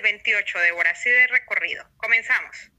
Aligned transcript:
al 0.00 0.04
28, 0.04 0.58
Débora, 0.60 0.90
así 0.90 1.10
de 1.10 1.26
recorrido. 1.26 1.84
Comenzamos. 1.98 2.72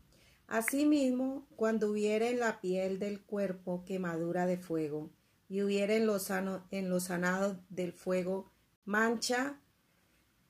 Asimismo, 0.48 1.48
cuando 1.56 1.92
hubiere 1.92 2.30
en 2.30 2.40
la 2.40 2.60
piel 2.60 3.00
del 3.00 3.22
cuerpo 3.22 3.86
quemadura 3.86 4.46
de 4.46 4.58
fuego, 4.58 5.12
y 5.48 5.62
hubiere 5.62 5.98
en 5.98 6.08
los, 6.08 6.30
en 6.30 6.90
los 6.90 7.04
sanados 7.04 7.58
del 7.70 7.94
fuego 7.94 8.54
mancha 8.86 9.60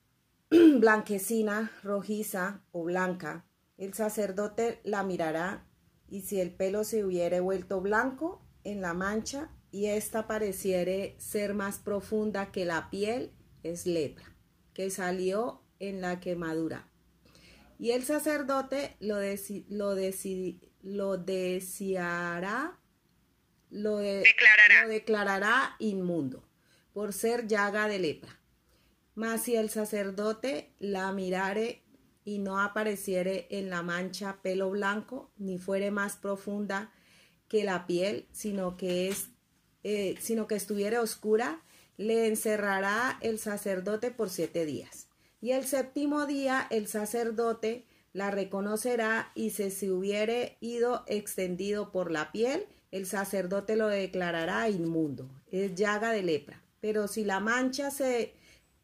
blanquecina, 0.50 1.72
rojiza 1.82 2.62
o 2.72 2.84
blanca, 2.84 3.44
el 3.76 3.94
sacerdote 3.94 4.80
la 4.84 5.02
mirará, 5.02 5.66
y 6.08 6.22
si 6.22 6.40
el 6.40 6.54
pelo 6.54 6.84
se 6.84 7.04
hubiere 7.04 7.40
vuelto 7.40 7.80
blanco 7.80 8.46
en 8.64 8.80
la 8.80 8.94
mancha, 8.94 9.50
y 9.70 9.86
ésta 9.86 10.26
pareciere 10.26 11.16
ser 11.18 11.54
más 11.54 11.78
profunda 11.78 12.50
que 12.50 12.64
la 12.64 12.88
piel, 12.90 13.34
es 13.62 13.86
lepra, 13.86 14.36
que 14.72 14.90
salió 14.90 15.61
en 15.82 16.00
la 16.00 16.20
quemadura. 16.20 16.88
Y 17.78 17.90
el 17.90 18.04
sacerdote 18.04 18.96
lo, 19.00 19.16
lo, 19.68 19.94
lo 20.82 21.16
deseará, 21.18 22.78
lo, 23.70 23.96
declarará. 23.98 24.82
lo 24.82 24.88
declarará 24.88 25.76
inmundo 25.80 26.48
por 26.92 27.12
ser 27.12 27.48
llaga 27.48 27.88
de 27.88 27.98
lepra. 27.98 28.38
Mas 29.14 29.42
si 29.42 29.56
el 29.56 29.68
sacerdote 29.68 30.72
la 30.78 31.10
mirare 31.12 31.82
y 32.24 32.38
no 32.38 32.60
apareciere 32.60 33.48
en 33.50 33.68
la 33.68 33.82
mancha 33.82 34.40
pelo 34.42 34.70
blanco, 34.70 35.32
ni 35.36 35.58
fuere 35.58 35.90
más 35.90 36.16
profunda 36.16 36.92
que 37.48 37.64
la 37.64 37.86
piel, 37.86 38.28
sino 38.30 38.76
que 38.76 39.08
es, 39.08 39.30
eh, 39.82 40.14
sino 40.20 40.46
que 40.46 40.54
estuviere 40.54 40.98
oscura, 40.98 41.62
le 41.96 42.28
encerrará 42.28 43.18
el 43.20 43.40
sacerdote 43.40 44.12
por 44.12 44.30
siete 44.30 44.64
días. 44.64 45.08
Y 45.42 45.50
el 45.50 45.66
séptimo 45.66 46.24
día 46.24 46.68
el 46.70 46.86
sacerdote 46.86 47.84
la 48.12 48.30
reconocerá 48.30 49.32
y 49.34 49.50
si 49.50 49.72
se 49.72 49.90
hubiere 49.90 50.56
ido 50.60 51.02
extendido 51.08 51.90
por 51.90 52.12
la 52.12 52.30
piel, 52.30 52.64
el 52.92 53.06
sacerdote 53.06 53.74
lo 53.74 53.88
declarará 53.88 54.70
inmundo, 54.70 55.28
es 55.50 55.74
llaga 55.74 56.12
de 56.12 56.22
lepra. 56.22 56.62
Pero 56.80 57.08
si 57.08 57.24
la 57.24 57.40
mancha 57.40 57.90
se, 57.90 58.34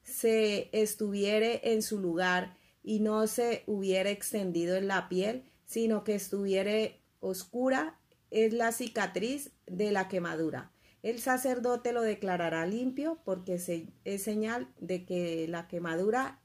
se 0.02 0.68
estuviere 0.72 1.60
en 1.72 1.80
su 1.80 2.00
lugar 2.00 2.56
y 2.82 2.98
no 2.98 3.28
se 3.28 3.62
hubiere 3.66 4.10
extendido 4.10 4.74
en 4.74 4.88
la 4.88 5.08
piel, 5.08 5.44
sino 5.64 6.02
que 6.02 6.16
estuviere 6.16 6.98
oscura, 7.20 8.00
es 8.32 8.52
la 8.52 8.72
cicatriz 8.72 9.52
de 9.66 9.92
la 9.92 10.08
quemadura. 10.08 10.72
El 11.04 11.20
sacerdote 11.20 11.92
lo 11.92 12.02
declarará 12.02 12.66
limpio 12.66 13.20
porque 13.24 13.60
es 14.04 14.22
señal 14.24 14.66
de 14.80 15.04
que 15.04 15.46
la 15.46 15.68
quemadura 15.68 16.40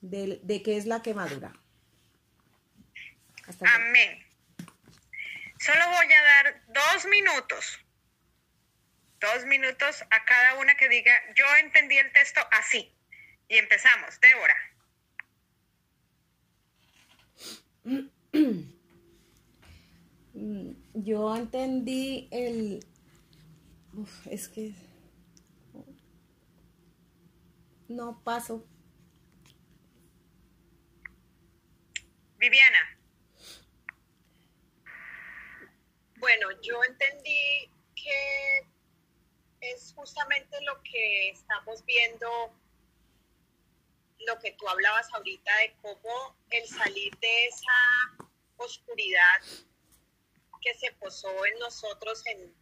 de, 0.00 0.62
qué 0.64 0.76
es 0.76 0.86
la 0.86 1.02
quemadura. 1.02 1.52
Amén. 3.60 4.26
Solo 5.58 5.84
voy 5.90 6.12
a 6.12 6.22
dar 6.22 6.62
dos 6.68 7.06
minutos, 7.06 7.78
dos 9.20 9.44
minutos 9.44 10.02
a 10.10 10.24
cada 10.24 10.54
una 10.54 10.74
que 10.76 10.88
diga, 10.88 11.12
yo 11.34 11.44
entendí 11.56 11.98
el 11.98 12.12
texto 12.12 12.40
así. 12.52 12.94
Y 13.48 13.58
empezamos, 13.58 14.18
Débora. 14.20 14.56
Yo 20.94 21.36
entendí 21.36 22.28
el... 22.30 22.86
es 24.26 24.48
que... 24.48 24.72
No 27.88 28.22
paso. 28.22 28.64
Viviana. 32.40 32.98
Bueno, 36.16 36.48
yo 36.62 36.82
entendí 36.84 37.70
que 37.94 38.66
es 39.60 39.92
justamente 39.94 40.58
lo 40.62 40.82
que 40.82 41.28
estamos 41.28 41.84
viendo, 41.84 42.58
lo 44.20 44.38
que 44.38 44.52
tú 44.52 44.66
hablabas 44.66 45.12
ahorita 45.12 45.54
de 45.58 45.76
cómo 45.82 46.34
el 46.48 46.66
salir 46.66 47.14
de 47.18 47.46
esa 47.46 48.26
oscuridad 48.56 49.42
que 50.62 50.74
se 50.74 50.92
posó 50.92 51.44
en 51.44 51.58
nosotros 51.58 52.22
en 52.24 52.54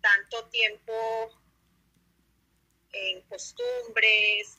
tanto 0.00 0.48
tiempo, 0.48 1.42
en 2.90 3.20
costumbres, 3.28 4.58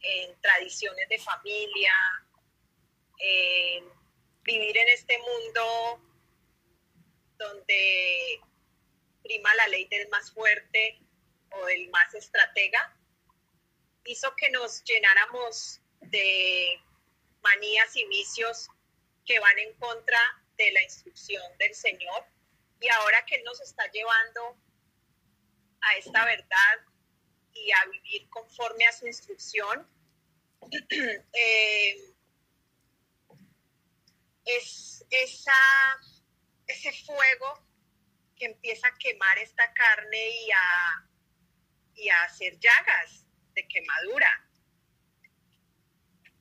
en 0.00 0.40
tradiciones 0.40 1.10
de 1.10 1.18
familia, 1.18 1.94
eh, 3.18 3.82
vivir 4.42 4.76
en 4.76 4.88
este 4.88 5.18
mundo 5.18 6.02
donde 7.38 8.40
prima 9.22 9.54
la 9.54 9.68
ley 9.68 9.86
del 9.88 10.08
más 10.08 10.32
fuerte 10.32 11.00
o 11.50 11.66
del 11.66 11.90
más 11.90 12.14
estratega, 12.14 12.96
hizo 14.04 14.34
que 14.36 14.50
nos 14.50 14.84
llenáramos 14.84 15.80
de 16.00 16.80
manías 17.42 17.94
y 17.96 18.06
vicios 18.06 18.68
que 19.24 19.38
van 19.40 19.58
en 19.58 19.74
contra 19.74 20.18
de 20.56 20.70
la 20.72 20.82
instrucción 20.82 21.42
del 21.58 21.74
Señor. 21.74 22.24
Y 22.80 22.88
ahora 22.88 23.24
que 23.26 23.36
Él 23.36 23.44
nos 23.44 23.60
está 23.60 23.90
llevando 23.90 24.56
a 25.80 25.96
esta 25.96 26.24
verdad 26.24 26.78
y 27.52 27.70
a 27.72 27.84
vivir 27.90 28.28
conforme 28.28 28.86
a 28.86 28.92
su 28.92 29.06
instrucción, 29.06 29.88
eh, 31.32 32.15
es 34.46 35.04
esa, 35.10 35.52
ese 36.66 36.92
fuego 37.04 37.66
que 38.36 38.46
empieza 38.46 38.86
a 38.88 38.96
quemar 38.98 39.38
esta 39.38 39.72
carne 39.72 40.28
y 40.28 40.50
a, 40.52 41.08
y 41.94 42.08
a 42.08 42.22
hacer 42.22 42.58
llagas 42.58 43.26
de 43.54 43.66
quemadura. 43.66 44.48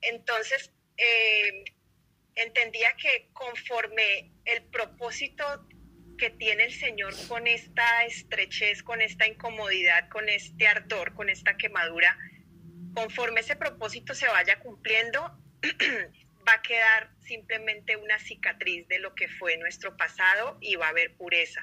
Entonces, 0.01 0.71
eh, 0.97 1.65
entendía 2.35 2.95
que 2.97 3.29
conforme 3.33 4.33
el 4.45 4.63
propósito 4.65 5.67
que 6.17 6.29
tiene 6.29 6.65
el 6.65 6.73
Señor 6.73 7.13
con 7.27 7.47
esta 7.47 8.05
estrechez, 8.05 8.83
con 8.83 9.01
esta 9.01 9.27
incomodidad, 9.27 10.09
con 10.09 10.29
este 10.29 10.67
ardor, 10.67 11.13
con 11.13 11.29
esta 11.29 11.57
quemadura, 11.57 12.17
conforme 12.93 13.41
ese 13.41 13.55
propósito 13.55 14.13
se 14.13 14.27
vaya 14.27 14.59
cumpliendo, 14.59 15.37
va 16.47 16.53
a 16.53 16.61
quedar 16.61 17.11
simplemente 17.19 17.97
una 17.97 18.19
cicatriz 18.19 18.87
de 18.87 18.99
lo 18.99 19.15
que 19.15 19.27
fue 19.27 19.57
nuestro 19.57 19.97
pasado 19.97 20.57
y 20.61 20.75
va 20.75 20.87
a 20.87 20.89
haber 20.89 21.15
pureza. 21.15 21.61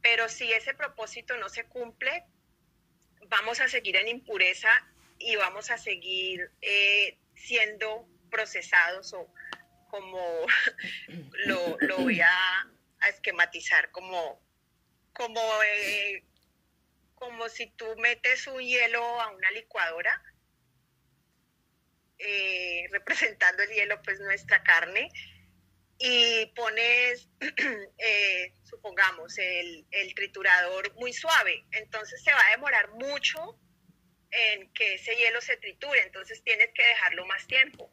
Pero 0.00 0.28
si 0.28 0.52
ese 0.52 0.74
propósito 0.74 1.36
no 1.36 1.48
se 1.48 1.64
cumple, 1.64 2.24
vamos 3.28 3.60
a 3.60 3.68
seguir 3.68 3.96
en 3.96 4.08
impureza 4.08 4.68
y 5.18 5.36
vamos 5.36 5.70
a 5.70 5.78
seguir 5.78 6.50
eh, 6.60 7.18
siendo 7.34 8.08
procesados 8.30 9.12
o 9.12 9.32
como 9.88 10.46
lo, 11.46 11.96
voy 11.98 12.20
a, 12.20 12.68
esquematizar, 13.08 13.90
como, 13.90 14.40
como, 15.12 15.40
eh, 15.64 16.24
como 17.16 17.48
si 17.48 17.66
tú 17.70 17.84
metes 17.96 18.46
un 18.46 18.60
hielo 18.60 19.20
a 19.20 19.28
una 19.30 19.50
licuadora 19.50 20.22
eh, 22.24 22.86
representando 22.92 23.64
el 23.64 23.70
hielo, 23.70 24.00
pues 24.02 24.20
nuestra 24.20 24.62
carne, 24.62 25.10
y 25.98 26.46
pones, 26.54 27.28
eh, 27.98 28.54
supongamos, 28.62 29.36
el, 29.38 29.84
triturador 30.14 30.94
muy 30.94 31.12
suave, 31.12 31.64
entonces 31.72 32.22
se 32.22 32.32
va 32.32 32.46
a 32.46 32.50
demorar 32.52 32.90
mucho 32.90 33.58
en 34.30 34.72
que 34.72 34.94
ese 34.94 35.16
hielo 35.16 35.40
se 35.40 35.56
triture, 35.56 36.00
entonces 36.02 36.44
tienes 36.44 36.70
que 36.72 36.84
dejarlo 36.84 37.26
más 37.26 37.44
tiempo. 37.48 37.90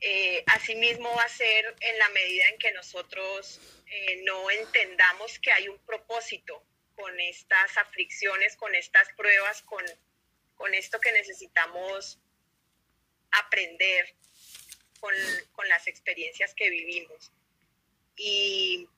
Eh, 0.00 0.44
asimismo 0.48 1.08
va 1.16 1.22
a 1.22 1.28
ser 1.30 1.74
en 1.80 1.98
la 1.98 2.10
medida 2.10 2.48
en 2.48 2.58
que 2.58 2.72
nosotros 2.72 3.82
no 4.24 4.50
entendamos 4.50 5.38
que 5.38 5.52
hay 5.52 5.68
un 5.68 5.78
propósito 5.86 6.62
con 6.94 7.18
estas 7.18 7.78
aflicciones, 7.78 8.56
con 8.56 8.74
estas 8.74 9.08
pruebas, 9.16 9.62
con, 9.62 9.82
con 10.54 10.74
esto 10.74 11.00
que 11.00 11.12
necesitamos 11.12 12.20
aprender 13.38 14.14
con, 15.00 15.68
las 15.68 15.86
experiencias 15.86 16.54
que 16.54 16.70
vivimos. 16.70 17.32
Y 18.16 18.88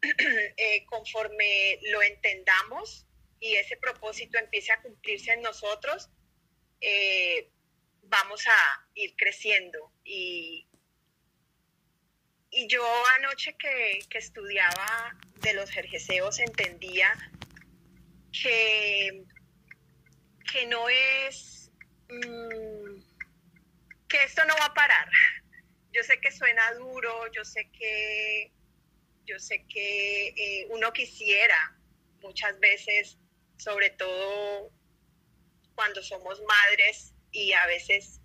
eh, 0.56 0.84
conforme 0.86 1.78
lo 1.90 2.02
entendamos 2.02 3.06
y 3.40 3.54
ese 3.56 3.76
propósito 3.76 4.38
empiece 4.38 4.72
a 4.72 4.80
cumplirse 4.80 5.32
en 5.32 5.42
nosotros, 5.42 6.08
eh, 6.80 7.50
vamos 8.02 8.46
a 8.46 8.88
ir 8.94 9.14
creciendo. 9.16 9.92
Y, 10.04 10.66
y 12.50 12.66
yo 12.68 12.84
anoche 13.18 13.56
que, 13.56 13.98
estudiaba 14.16 15.18
de 15.40 15.54
los 15.54 15.70
jerjeseos 15.70 16.38
entendía 16.38 17.12
que, 18.32 19.24
que 20.52 20.66
no 20.66 20.88
es... 20.88 21.70
Mm, 24.14 24.24
esto 24.24 24.44
no 24.44 24.54
va 24.56 24.66
a 24.66 24.74
parar. 24.74 25.08
Yo 25.92 26.02
sé 26.02 26.20
que 26.20 26.32
suena 26.32 26.72
duro, 26.74 27.30
yo 27.32 27.44
sé 27.44 27.70
que, 27.70 28.52
yo 29.26 29.38
sé 29.38 29.64
que 29.68 30.28
eh, 30.28 30.66
uno 30.70 30.92
quisiera 30.92 31.76
muchas 32.20 32.58
veces, 32.58 33.18
sobre 33.58 33.90
todo 33.90 34.72
cuando 35.74 36.02
somos 36.02 36.40
madres 36.42 37.14
y 37.32 37.52
a 37.52 37.66
veces 37.66 38.20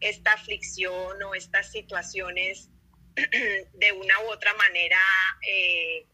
esta 0.00 0.32
aflicción 0.32 1.22
o 1.22 1.34
estas 1.34 1.70
situaciones 1.70 2.70
de 3.14 3.92
una 3.92 4.20
u 4.20 4.30
otra 4.30 4.54
manera 4.54 4.98
eh, 5.46 6.06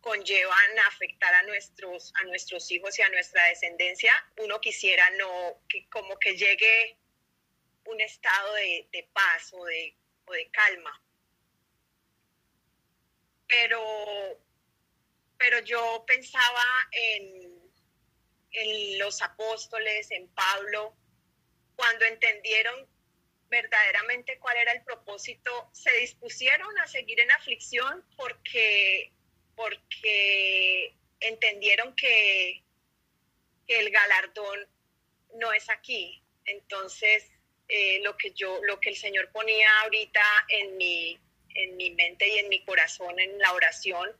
conllevan 0.00 0.78
afectar 0.88 1.32
a 1.34 1.42
nuestros, 1.44 2.12
a 2.20 2.24
nuestros 2.24 2.70
hijos 2.70 2.98
y 2.98 3.02
a 3.02 3.08
nuestra 3.08 3.44
descendencia, 3.46 4.12
uno 4.38 4.60
quisiera 4.60 5.08
no, 5.18 5.62
que 5.68 5.88
como 5.88 6.18
que 6.18 6.36
llegue 6.36 6.98
un 7.86 8.00
estado 8.00 8.54
de, 8.54 9.08
paz 9.12 9.52
o 9.52 9.64
de, 9.64 9.96
de 10.28 10.50
calma. 10.50 11.02
Pero, 13.46 14.40
pero 15.36 15.58
yo 15.60 16.04
pensaba 16.06 16.64
en, 16.92 17.62
en 18.52 18.98
los 18.98 19.22
apóstoles, 19.22 20.10
en 20.10 20.28
Pablo, 20.28 20.96
cuando 21.76 22.04
entendieron 22.06 22.88
verdaderamente 23.48 24.38
cuál 24.38 24.56
era 24.56 24.72
el 24.72 24.82
propósito, 24.82 25.70
se 25.72 25.92
dispusieron 25.98 26.76
a 26.78 26.86
seguir 26.86 27.20
en 27.20 27.30
aflicción 27.32 28.04
porque 28.16 29.12
porque 29.54 30.94
entendieron 31.20 31.94
que, 31.94 32.62
el 33.66 33.90
galardón 33.90 34.68
no 35.36 35.50
es 35.54 35.70
aquí. 35.70 36.22
Entonces, 36.44 37.24
eh, 37.68 38.00
lo 38.02 38.16
que 38.16 38.32
yo, 38.32 38.60
lo 38.64 38.80
que 38.80 38.90
el 38.90 38.96
Señor 38.96 39.30
ponía 39.32 39.68
ahorita 39.82 40.22
en 40.48 40.76
mi, 40.76 41.18
en 41.54 41.76
mi 41.76 41.90
mente 41.90 42.28
y 42.28 42.38
en 42.38 42.48
mi 42.48 42.64
corazón 42.64 43.18
en 43.18 43.38
la 43.38 43.52
oración, 43.52 44.10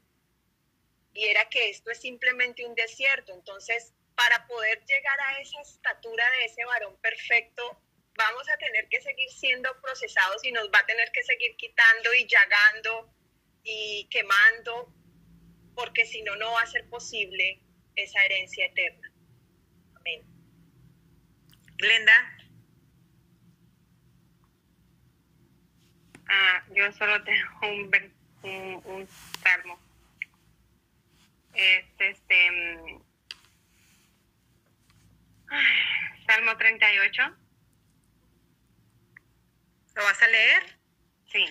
y 1.13 1.27
era 1.27 1.49
que 1.49 1.71
esto 1.71 1.91
es 1.91 2.01
simplemente 2.01 2.67
un 2.67 2.75
desierto. 2.75 3.33
Entonces, 3.33 3.93
para 4.17 4.47
poder 4.47 4.85
llegar 4.85 5.21
a 5.21 5.41
esa 5.41 5.61
estatura 5.61 6.25
de 6.39 6.45
ese 6.47 6.65
varón 6.65 6.97
perfecto, 7.01 7.81
vamos 8.17 8.49
a 8.49 8.57
tener 8.57 8.89
que 8.89 9.01
seguir 9.01 9.31
siendo 9.31 9.71
procesados 9.81 10.45
y 10.45 10.53
nos 10.53 10.69
va 10.71 10.81
a 10.81 10.87
tener 10.87 11.11
que 11.13 11.23
seguir 11.23 11.57
quitando 11.57 12.15
y 12.15 12.27
llagando 12.27 13.11
y 13.63 14.07
quemando 14.11 14.93
porque 15.75 16.07
si 16.07 16.23
no, 16.23 16.37
no 16.37 16.53
va 16.53 16.63
a 16.63 16.67
ser 16.67 16.89
posible 16.89 17.61
esa 17.97 18.25
herencia 18.25 18.67
eterna. 18.67 19.13
Amén. 19.97 20.23
Glenda. 21.77 22.34
Ah, 26.29 26.63
yo 26.75 26.91
solo 26.93 27.23
tengo 27.25 27.49
un, 27.63 28.83
un, 28.85 29.09
salmo. 29.43 29.79
Es 31.55 31.85
este. 31.99 32.51
Mm, 32.51 33.03
salmo 36.27 36.57
38. 36.57 37.23
¿Lo 39.95 40.03
vas 40.03 40.23
a 40.23 40.29
leer? 40.29 40.79
Sí. 41.31 41.45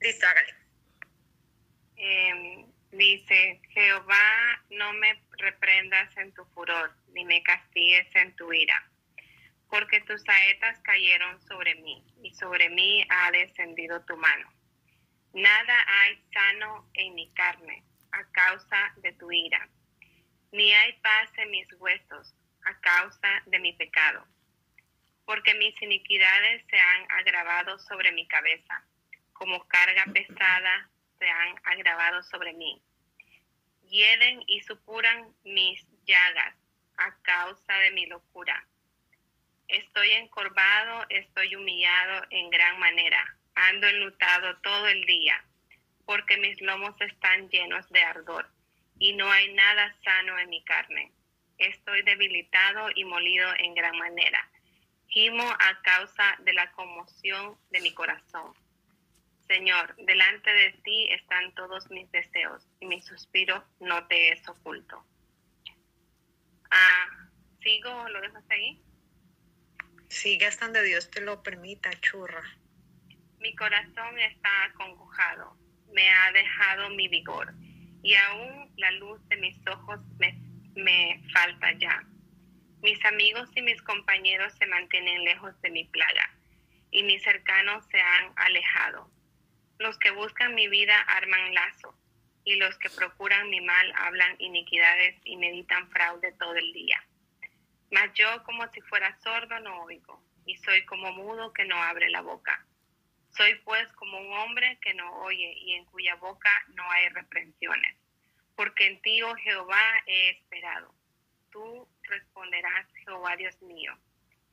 Listo, 0.00 0.26
hágale. 0.26 0.54
Eh, 1.96 2.66
Dice, 2.92 3.60
Jehová, 3.68 4.64
no 4.70 4.92
me 4.94 5.22
reprendas 5.38 6.16
en 6.16 6.32
tu 6.32 6.44
furor, 6.46 6.92
ni 7.12 7.24
me 7.24 7.40
castigues 7.44 8.08
en 8.16 8.34
tu 8.34 8.52
ira, 8.52 8.89
porque 9.70 10.00
tus 10.00 10.20
saetas 10.22 10.80
cayeron 10.80 11.40
sobre 11.46 11.76
mí, 11.76 12.04
y 12.22 12.34
sobre 12.34 12.68
mí 12.68 13.06
ha 13.08 13.30
descendido 13.30 14.04
tu 14.04 14.16
mano. 14.16 14.52
Nada 15.32 15.86
hay 15.86 16.20
sano 16.32 16.90
en 16.94 17.14
mi 17.14 17.32
carne 17.34 17.84
a 18.10 18.24
causa 18.32 18.92
de 18.96 19.12
tu 19.12 19.30
ira, 19.30 19.68
ni 20.50 20.72
hay 20.72 20.92
paz 20.94 21.30
en 21.38 21.50
mis 21.50 21.68
huesos 21.78 22.34
a 22.64 22.78
causa 22.80 23.42
de 23.46 23.60
mi 23.60 23.72
pecado, 23.74 24.26
porque 25.24 25.54
mis 25.54 25.80
iniquidades 25.80 26.66
se 26.68 26.78
han 26.78 27.12
agravado 27.12 27.78
sobre 27.78 28.10
mi 28.10 28.26
cabeza, 28.26 28.84
como 29.32 29.66
carga 29.68 30.04
pesada 30.12 30.90
se 31.18 31.30
han 31.30 31.54
agravado 31.64 32.22
sobre 32.24 32.52
mí. 32.54 32.82
Hieden 33.82 34.42
y 34.48 34.60
supuran 34.62 35.32
mis 35.44 35.86
llagas 36.04 36.56
a 36.96 37.14
causa 37.22 37.74
de 37.78 37.92
mi 37.92 38.06
locura. 38.06 38.66
Estoy 39.70 40.10
encorvado, 40.10 41.06
estoy 41.10 41.54
humillado 41.54 42.26
en 42.30 42.50
gran 42.50 42.80
manera. 42.80 43.24
Ando 43.54 43.86
enlutado 43.86 44.56
todo 44.62 44.88
el 44.88 45.06
día, 45.06 45.44
porque 46.06 46.38
mis 46.38 46.60
lomos 46.60 47.00
están 47.00 47.48
llenos 47.50 47.88
de 47.90 48.02
ardor 48.02 48.50
y 48.98 49.12
no 49.12 49.30
hay 49.30 49.52
nada 49.52 49.94
sano 50.02 50.36
en 50.40 50.50
mi 50.50 50.64
carne. 50.64 51.12
Estoy 51.58 52.02
debilitado 52.02 52.88
y 52.96 53.04
molido 53.04 53.48
en 53.58 53.74
gran 53.74 53.96
manera. 53.96 54.50
Gimo 55.06 55.48
a 55.48 55.82
causa 55.82 56.36
de 56.40 56.52
la 56.52 56.72
conmoción 56.72 57.56
de 57.70 57.80
mi 57.80 57.94
corazón. 57.94 58.52
Señor, 59.46 59.94
delante 59.98 60.52
de 60.52 60.72
ti 60.82 61.12
están 61.12 61.54
todos 61.54 61.88
mis 61.90 62.10
deseos 62.10 62.66
y 62.80 62.86
mi 62.86 63.00
suspiro 63.02 63.64
no 63.78 64.04
te 64.08 64.32
es 64.32 64.48
oculto. 64.48 65.04
Ah, 66.72 67.06
¿Sigo? 67.62 68.08
¿Lo 68.08 68.20
dejas 68.20 68.44
ahí? 68.50 68.82
Sigue 70.10 70.46
hasta 70.46 70.66
donde 70.66 70.82
Dios 70.82 71.10
te 71.10 71.22
lo 71.22 71.42
permita, 71.42 71.90
churra. 72.00 72.42
Mi 73.38 73.54
corazón 73.56 74.18
está 74.18 74.64
acongojado, 74.64 75.56
me 75.94 76.06
ha 76.10 76.30
dejado 76.32 76.90
mi 76.90 77.08
vigor 77.08 77.54
y 78.02 78.14
aún 78.14 78.70
la 78.76 78.90
luz 78.92 79.26
de 79.28 79.36
mis 79.36 79.56
ojos 79.66 80.00
me, 80.18 80.38
me 80.74 81.22
falta 81.32 81.72
ya. 81.78 82.04
Mis 82.82 83.02
amigos 83.06 83.48
y 83.54 83.62
mis 83.62 83.80
compañeros 83.80 84.52
se 84.58 84.66
mantienen 84.66 85.24
lejos 85.24 85.58
de 85.62 85.70
mi 85.70 85.84
plaga 85.84 86.30
y 86.90 87.02
mis 87.04 87.22
cercanos 87.22 87.86
se 87.90 87.98
han 87.98 88.32
alejado 88.36 89.10
los 89.80 89.98
que 89.98 90.10
buscan 90.10 90.54
mi 90.54 90.68
vida 90.68 91.00
arman 91.00 91.54
lazo, 91.54 91.94
y 92.44 92.56
los 92.56 92.78
que 92.78 92.90
procuran 92.90 93.48
mi 93.48 93.62
mal 93.62 93.92
hablan 93.96 94.36
iniquidades 94.38 95.16
y 95.24 95.38
meditan 95.38 95.88
fraude 95.88 96.32
todo 96.32 96.54
el 96.54 96.72
día. 96.74 97.02
Mas 97.90 98.12
yo 98.14 98.42
como 98.44 98.66
si 98.68 98.80
fuera 98.82 99.18
sordo 99.20 99.58
no 99.60 99.82
oigo, 99.82 100.22
y 100.46 100.56
soy 100.58 100.84
como 100.84 101.12
mudo 101.12 101.52
que 101.52 101.64
no 101.64 101.76
abre 101.76 102.08
la 102.10 102.22
boca. 102.22 102.66
Soy 103.30 103.54
pues 103.64 103.90
como 103.92 104.18
un 104.18 104.32
hombre 104.32 104.78
que 104.80 104.94
no 104.94 105.22
oye 105.22 105.54
y 105.58 105.72
en 105.74 105.84
cuya 105.86 106.16
boca 106.16 106.50
no 106.74 106.88
hay 106.90 107.08
reprensiones. 107.10 107.96
Porque 108.56 108.86
en 108.86 109.00
ti, 109.02 109.22
oh 109.22 109.34
Jehová, 109.36 110.02
he 110.06 110.30
esperado. 110.30 110.94
Tú 111.50 111.88
responderás, 112.02 112.86
Jehová 113.04 113.36
Dios 113.36 113.60
mío. 113.62 113.96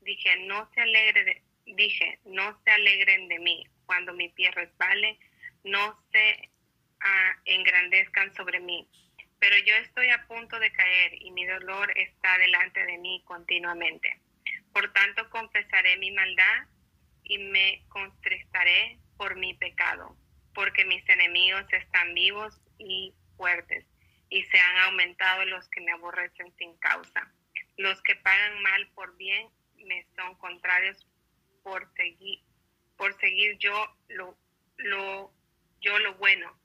Dije, 0.02 0.38
no 0.46 0.70
se 0.74 0.82
alegre 0.82 1.44
dije, 1.76 2.20
no 2.26 2.60
se 2.64 2.72
alegren 2.72 3.28
de 3.28 3.40
mí, 3.40 3.68
cuando 3.86 4.14
mi 4.14 4.30
pie 4.30 4.52
resbale, 4.52 5.20
no 5.64 6.00
se 6.12 6.50
ah, 7.02 7.36
engrandezcan 7.46 8.34
sobre 8.36 8.60
mí. 8.60 8.88
Pero 9.40 9.58
yo 9.60 9.76
estoy 9.76 10.10
a 10.10 10.26
punto 10.28 10.60
de 10.60 10.72
caer 10.72 11.22
y 11.22 11.32
mi 11.32 11.46
dolor 11.46 11.92
está 11.96 12.38
delante 12.38 12.86
de 12.86 12.98
mí 12.98 13.22
continuamente. 13.26 14.20
Por 14.74 14.92
tanto, 14.94 15.30
confesaré 15.30 15.98
mi 15.98 16.12
maldad 16.12 16.68
y 17.24 17.38
me 17.38 17.84
contristaré 17.90 19.00
por 19.18 19.36
mi 19.36 19.54
pecado, 19.56 20.16
porque 20.54 20.86
mis 20.86 21.08
enemigos 21.10 21.66
están 21.72 22.14
vivos 22.14 22.60
y 22.78 23.14
fuertes, 23.36 23.86
y 24.30 24.44
se 24.44 24.60
han 24.60 24.78
aumentado 24.86 25.46
los 25.46 25.68
que 25.70 25.82
me 25.82 25.92
aborrecen 25.92 26.56
sin 26.58 26.78
causa. 26.78 27.32
Los 27.78 28.02
que 28.02 28.16
pagan 28.16 28.62
mal 28.62 28.88
por 28.96 29.16
bien 29.18 29.50
me 29.86 30.06
son 30.16 30.36
contrarios 30.36 31.06
por 31.64 31.92
seguir, 31.96 33.58
yo 33.60 33.98
lo, 34.08 34.38
yo 35.82 36.00
lo 36.00 36.16
bueno. 36.16 36.58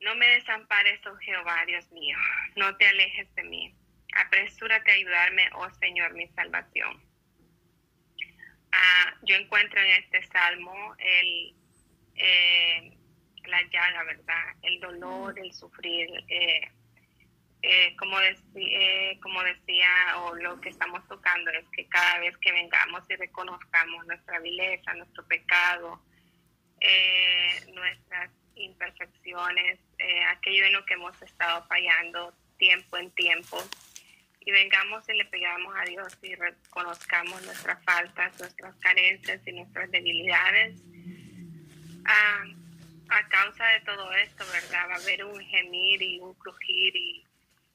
No 0.00 0.14
me 0.14 0.26
desampares, 0.26 1.00
oh 1.06 1.16
Jehová, 1.16 1.64
Dios 1.66 1.90
mío, 1.92 2.16
no 2.56 2.76
te 2.76 2.86
alejes 2.86 3.34
de 3.34 3.42
mí. 3.44 3.74
Apresúrate 4.14 4.90
a 4.90 4.94
ayudarme, 4.94 5.48
oh 5.54 5.70
Señor, 5.80 6.14
mi 6.14 6.28
salvación. 6.28 7.02
Ah, 8.72 9.14
yo 9.22 9.36
encuentro 9.36 9.80
en 9.80 10.02
este 10.02 10.22
salmo 10.26 10.94
el, 10.98 11.54
eh, 12.14 12.96
la 13.48 13.62
llaga, 13.62 14.04
¿verdad? 14.04 14.54
El 14.62 14.80
dolor, 14.80 15.38
el 15.38 15.52
sufrir, 15.52 16.08
eh, 16.28 16.68
eh, 17.62 17.96
como, 17.96 18.18
eh, 18.20 19.18
como 19.22 19.42
decía, 19.42 20.18
o 20.22 20.34
lo 20.34 20.60
que 20.60 20.68
estamos 20.68 21.06
tocando 21.08 21.50
es 21.50 21.64
que 21.70 21.86
cada 21.88 22.20
vez 22.20 22.36
que 22.38 22.52
vengamos 22.52 23.02
y 23.08 23.16
reconozcamos 23.16 24.06
nuestra 24.06 24.38
vileza, 24.40 24.94
nuestro 24.94 25.26
pecado, 25.26 26.02
nuestras 27.72 28.30
imperfecciones, 28.56 29.78
aquello 30.30 30.64
en 30.64 30.72
lo 30.72 30.84
que 30.84 30.94
hemos 30.94 31.20
estado 31.22 31.64
fallando 31.66 32.32
tiempo 32.58 32.96
en 32.96 33.10
tiempo, 33.12 33.62
y 34.46 34.52
vengamos 34.52 35.08
y 35.08 35.14
le 35.14 35.24
pegamos 35.24 35.74
a 35.76 35.82
Dios 35.84 36.16
y 36.22 36.34
reconozcamos 36.36 37.42
nuestras 37.44 37.82
faltas, 37.84 38.38
nuestras 38.38 38.76
carencias 38.76 39.40
y 39.44 39.52
nuestras 39.52 39.90
debilidades. 39.90 40.80
Ah, 42.04 42.44
a 43.08 43.28
causa 43.28 43.66
de 43.66 43.80
todo 43.80 44.12
esto, 44.12 44.44
¿verdad? 44.52 44.88
Va 44.88 44.94
a 44.94 44.98
haber 44.98 45.24
un 45.24 45.40
gemir 45.40 46.00
y 46.00 46.20
un 46.20 46.32
crujir 46.34 46.94
y, 46.94 47.24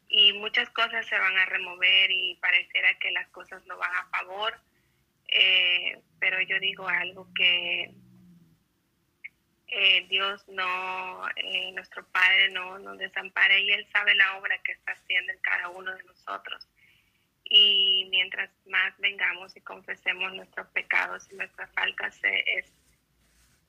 y 0.07 0.33
muchas 0.33 0.69
cosas 0.69 1.05
se 1.07 1.19
van 1.19 1.37
a 1.37 1.45
remover 1.45 2.09
y 2.09 2.35
pareciera 2.35 2.97
que 2.99 3.11
las 3.11 3.27
cosas 3.29 3.65
no 3.65 3.77
van 3.77 3.93
a 3.93 4.07
favor. 4.09 4.57
Eh, 5.27 5.99
pero 6.19 6.41
yo 6.41 6.57
digo 6.59 6.87
algo 6.87 7.27
que 7.33 7.91
eh, 9.73 10.05
Dios 10.09 10.45
no, 10.49 11.29
eh, 11.37 11.71
nuestro 11.71 12.05
Padre 12.07 12.49
no 12.49 12.77
nos 12.79 12.97
desampara 12.97 13.57
y 13.57 13.71
Él 13.71 13.87
sabe 13.93 14.13
la 14.15 14.37
obra 14.37 14.57
que 14.63 14.73
está 14.73 14.91
haciendo 14.91 15.31
en 15.31 15.39
cada 15.39 15.69
uno 15.69 15.95
de 15.95 16.03
nosotros. 16.03 16.67
Y 17.45 18.05
mientras 18.11 18.49
más 18.67 18.93
vengamos 18.99 19.55
y 19.55 19.61
confesemos 19.61 20.33
nuestros 20.33 20.67
pecados 20.67 21.25
y 21.31 21.35
nuestras 21.35 21.71
faltas, 21.71 22.21
eh, 22.25 22.43
es 22.57 22.65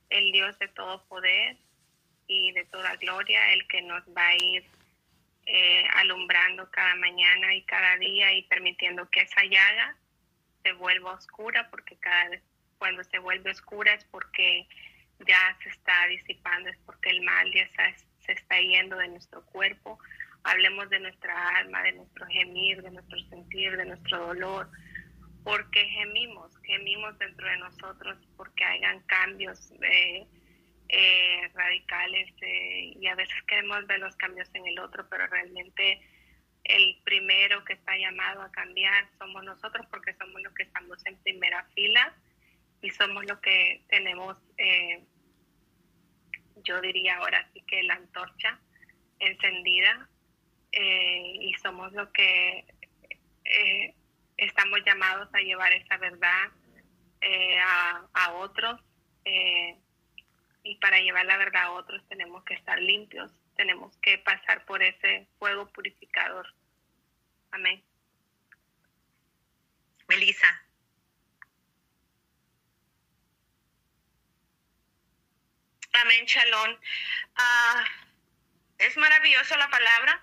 el 0.09 0.33
Dios 0.33 0.59
de 0.59 0.67
todo 0.67 1.05
poder 1.05 1.55
y 2.27 2.51
de 2.51 2.65
toda 2.65 2.97
gloria 2.97 3.53
el 3.53 3.65
que 3.67 3.81
nos 3.81 4.03
va 4.15 4.27
a 4.27 4.35
ir 4.35 4.65
alumbrando 5.95 6.71
cada 6.71 6.95
mañana 6.95 7.53
y 7.53 7.63
cada 7.63 7.97
día 7.97 8.31
y 8.33 8.43
permitiendo 8.43 9.09
que 9.09 9.21
esa 9.21 9.43
llaga 9.43 9.97
se 10.63 10.71
vuelva 10.71 11.11
oscura, 11.11 11.69
porque 11.69 11.97
cada 11.97 12.29
vez 12.29 12.41
cuando 12.77 13.03
se 13.03 13.19
vuelve 13.19 13.51
oscura 13.51 13.93
es 13.93 14.05
porque 14.05 14.67
ya 15.25 15.57
se 15.63 15.69
está 15.69 16.07
disipando, 16.07 16.69
es 16.69 16.77
porque 16.85 17.09
el 17.09 17.21
mal 17.21 17.51
ya 17.53 17.67
se 18.19 18.31
está 18.31 18.59
yendo 18.59 18.97
de 18.97 19.07
nuestro 19.09 19.45
cuerpo. 19.45 19.99
Hablemos 20.43 20.89
de 20.89 20.99
nuestra 20.99 21.57
alma, 21.57 21.83
de 21.83 21.93
nuestro 21.93 22.25
gemir, 22.27 22.81
de 22.81 22.91
nuestro 22.91 23.19
sentir, 23.29 23.77
de 23.77 23.85
nuestro 23.85 24.27
dolor, 24.27 24.69
porque 25.43 25.85
gemimos, 25.85 26.51
gemimos 26.63 27.17
dentro 27.17 27.47
de 27.47 27.57
nosotros, 27.57 28.17
porque 28.35 28.63
hayan 28.63 28.99
cambios 29.01 29.71
eh, 29.81 30.27
eh, 30.89 31.49
radicales 31.53 32.33
eh, 32.41 32.93
y 32.99 33.07
a 33.07 33.15
veces 33.15 33.35
queremos 33.47 33.85
ver 33.87 33.99
los 33.99 34.15
cambios 34.17 34.49
en 34.53 34.67
el 34.67 34.79
otro, 34.79 35.07
pero 35.09 35.27
realmente 35.27 36.01
el 36.63 36.97
primero 37.03 37.63
que 37.65 37.73
está 37.73 37.97
llamado 37.97 38.41
a 38.41 38.51
cambiar 38.51 39.09
somos 39.17 39.43
nosotros 39.43 39.85
porque 39.89 40.13
somos 40.13 40.41
los 40.41 40.53
que 40.53 40.63
estamos 40.63 41.05
en 41.05 41.17
primera 41.17 41.63
fila 41.73 42.13
y 42.81 42.89
somos 42.91 43.25
los 43.25 43.39
que 43.39 43.83
tenemos 43.89 44.37
eh, 44.57 45.03
yo 46.63 46.81
diría 46.81 47.17
ahora 47.17 47.47
sí 47.53 47.61
que 47.67 47.83
la 47.83 47.95
antorcha 47.95 48.59
encendida 49.19 50.09
eh, 50.71 51.37
y 51.39 51.53
somos 51.55 51.93
los 51.93 52.09
que 52.09 52.65
eh, 53.45 53.95
estamos 54.37 54.79
llamados 54.85 55.29
a 55.33 55.39
llevar 55.39 55.71
esa 55.73 55.97
verdad 55.97 56.49
eh, 57.21 57.59
a, 57.59 58.33
otros 58.33 58.81
y 60.63 60.75
para 60.75 60.99
llevar 60.99 61.25
la 61.25 61.37
verdad 61.37 61.63
a 61.63 61.71
otros 61.71 62.01
tenemos 62.09 62.43
que 62.43 62.55
estar 62.55 62.81
limpios, 62.81 63.31
tenemos 63.55 63.95
que 63.97 64.17
pasar 64.17 64.65
por 64.65 64.81
ese 64.81 65.27
fuego 65.37 65.69
purificador. 65.71 66.47
Amén. 67.51 67.83
Melissa. 70.07 70.62
Amén, 75.93 76.25
Shalom. 76.25 76.75
Ah, 77.35 77.85
es 78.79 78.97
maravilloso 78.97 79.55
la 79.57 79.69
palabra 79.69 80.21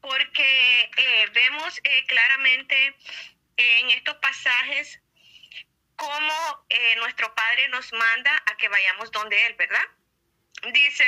porque 0.00 0.90
eh, 0.96 1.26
vemos 1.32 1.80
eh, 1.84 2.06
claramente 2.06 2.96
en 3.56 3.90
estos 3.90 4.16
pasajes 4.16 5.00
cómo 5.96 6.66
eh, 6.68 6.96
nuestro 6.96 7.34
Padre 7.34 7.68
nos 7.68 7.92
manda 7.92 8.42
a 8.46 8.56
que 8.58 8.68
vayamos 8.68 9.10
donde 9.10 9.46
Él, 9.46 9.54
¿verdad? 9.54 9.86
Dice, 10.72 11.04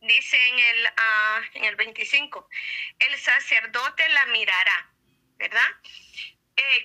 dice 0.00 0.48
en 0.48 0.58
el, 0.58 0.86
uh, 0.86 1.58
en 1.58 1.64
el 1.64 1.76
25, 1.76 2.48
el 2.98 3.18
sacerdote 3.18 4.08
la 4.08 4.26
mirará, 4.26 4.90
¿verdad? 5.36 5.68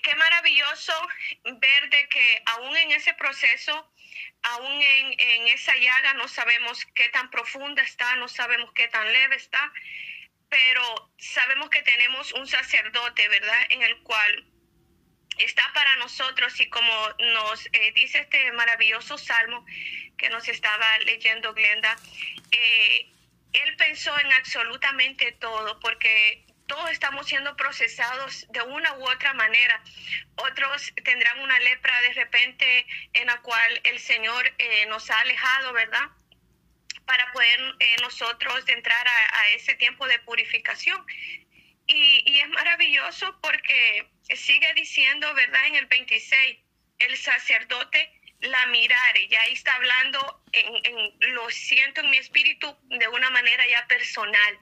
qué 0.02 0.16
maravilloso 0.16 0.94
ver 1.44 1.90
de 1.90 2.10
que 2.10 2.42
aún 2.48 2.76
en 2.76 2.92
ese 2.92 3.14
proceso 3.14 3.92
aún 4.42 4.82
en, 4.82 5.48
esa 5.48 5.76
llaga 5.76 6.14
no 6.14 6.28
sabemos 6.28 6.86
qué 6.94 7.10
tan 7.10 7.30
profunda 7.30 7.82
está, 7.84 8.16
no 8.16 8.28
sabemos 8.28 8.72
qué 8.74 8.88
tan 8.88 9.12
leve 9.12 9.36
está, 9.36 9.72
pero 10.50 11.12
sabemos 11.18 11.70
que 11.70 11.82
tenemos 11.84 12.34
un 12.34 12.48
sacerdote, 12.48 13.28
¿verdad? 13.28 13.62
En 13.70 13.84
el 13.84 13.98
cual 14.04 14.46
está 15.38 15.64
para 15.74 15.96
nosotros 15.98 16.60
y 16.60 16.70
como 16.70 16.94
nos 17.34 17.66
eh, 17.72 17.92
dice 17.94 18.20
este 18.20 18.52
maravilloso 18.54 19.18
salmo 19.18 19.66
que 20.18 20.30
nos 20.30 20.48
estaba 20.48 21.00
leyendo 21.00 21.54
Glenda, 21.54 21.96
eh, 22.52 23.12
él 23.54 23.76
pensó 23.78 24.18
en 24.20 24.32
absolutamente 24.34 25.32
todo 25.34 25.80
porque 25.80 26.46
todos 26.70 26.90
estamos 26.92 27.28
siendo 27.28 27.58
procesados 27.58 28.46
de 28.50 28.62
una 28.62 28.94
u 28.94 29.10
otra 29.10 29.34
manera. 29.34 29.84
Otros 30.36 30.94
tendrán 31.04 31.40
una 31.42 31.60
lepra 31.60 32.00
de 32.02 32.14
repente 32.14 32.86
en 33.14 33.28
la 33.28 33.42
cual 33.42 33.82
el 33.84 34.00
Señor 34.00 34.54
eh, 34.58 34.86
nos 34.86 35.10
ha 35.10 35.20
alejado, 35.20 35.74
¿verdad? 35.74 36.08
Para 37.06 37.30
poder 37.34 37.60
eh, 37.80 37.96
nosotros 38.02 38.64
entrar 38.68 39.06
a, 39.08 39.50
ese 39.50 39.74
tiempo 39.76 40.08
de 40.08 40.20
purificación. 40.20 41.04
Y, 41.88 42.22
y 42.26 42.40
es 42.40 42.50
maravilloso 42.50 43.38
porque 43.42 44.08
sigue 44.36 44.72
diciendo, 44.76 45.34
¿verdad? 45.34 45.66
En 45.68 45.76
el 45.76 45.88
26, 45.88 46.60
el 47.00 47.18
sacerdote 47.18 48.19
la 48.42 48.66
mirare, 48.68 49.28
ya 49.28 49.44
está 49.48 49.74
hablando, 49.76 50.42
en, 50.54 51.34
lo 51.34 51.50
siento 51.50 52.02
en 52.02 52.10
mi 52.10 52.18
espíritu 52.18 52.76
de 52.88 53.08
una 53.10 53.30
manera 53.30 53.68
ya 53.68 53.86
personal 53.88 54.58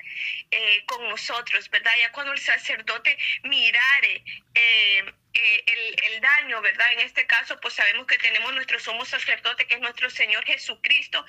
eh, 0.50 0.84
con 0.88 1.08
nosotros, 1.10 1.70
¿verdad? 1.70 1.92
Ya 2.00 2.12
cuando 2.12 2.34
el 2.34 2.40
sacerdote 2.40 3.16
mirare 3.44 4.24
eh, 4.56 5.14
eh, 5.34 5.64
el, 5.68 6.14
el, 6.14 6.22
daño, 6.22 6.60
¿verdad? 6.62 6.92
En 6.94 7.02
este 7.02 7.28
caso, 7.28 7.60
pues 7.62 7.76
sabemos 7.76 8.08
que 8.08 8.18
tenemos 8.18 8.52
nuestro 8.56 8.80
sumo 8.80 9.06
sacerdote, 9.06 9.68
que 9.68 9.76
es 9.76 9.82
nuestro 9.82 10.10
Señor 10.10 10.44
Jesucristo, 10.46 11.24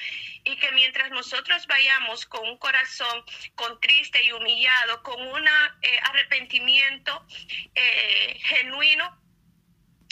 y 0.45 0.57
que 0.57 0.73
mientras 0.73 1.11
nosotros 1.11 1.67
vayamos 1.67 2.25
con 2.25 2.49
un 2.49 2.57
corazón 2.57 3.25
con 3.57 3.79
triste 3.81 4.23
y 4.23 4.33
humillado, 4.33 5.03
con 5.03 5.21
un 5.21 5.47
arrepentimiento 6.05 7.27
genuino, 8.45 9.28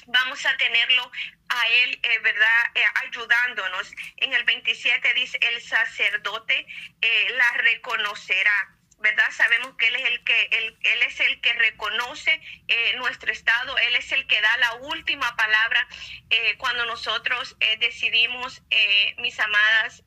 vamos 0.07 0.45
a 0.47 0.57
tenerlo 0.57 1.11
a 1.49 1.69
él, 1.69 1.99
eh, 2.03 2.19
¿verdad? 2.21 2.71
Eh, 2.75 2.85
ayudándonos. 3.07 3.93
En 4.17 4.33
el 4.33 4.45
27 4.45 5.15
dice, 5.15 5.39
el 5.41 5.61
sacerdote 5.63 6.67
eh, 7.01 7.29
la 7.37 7.53
reconocerá. 7.53 8.73
¿verdad? 8.99 9.31
Sabemos 9.31 9.77
que 9.77 9.89
Él 9.89 9.97
es 9.97 10.05
el 10.07 10.25
que, 10.25 10.49
él, 10.53 10.79
él 10.81 11.03
es 11.03 11.21
el 11.21 11.39
que 11.43 11.53
reconoce 11.53 12.41
nuestro 12.97 13.31
estado, 13.31 13.77
Él 13.77 13.95
es 13.95 14.11
el 14.11 14.27
que 14.27 14.41
da 14.41 14.57
la 14.57 14.73
última 14.77 15.37
palabra 15.37 15.87
cuando 16.57 16.87
nosotros 16.87 17.57
decidimos, 17.79 18.63
mis 19.19 19.39
amadas, 19.39 20.03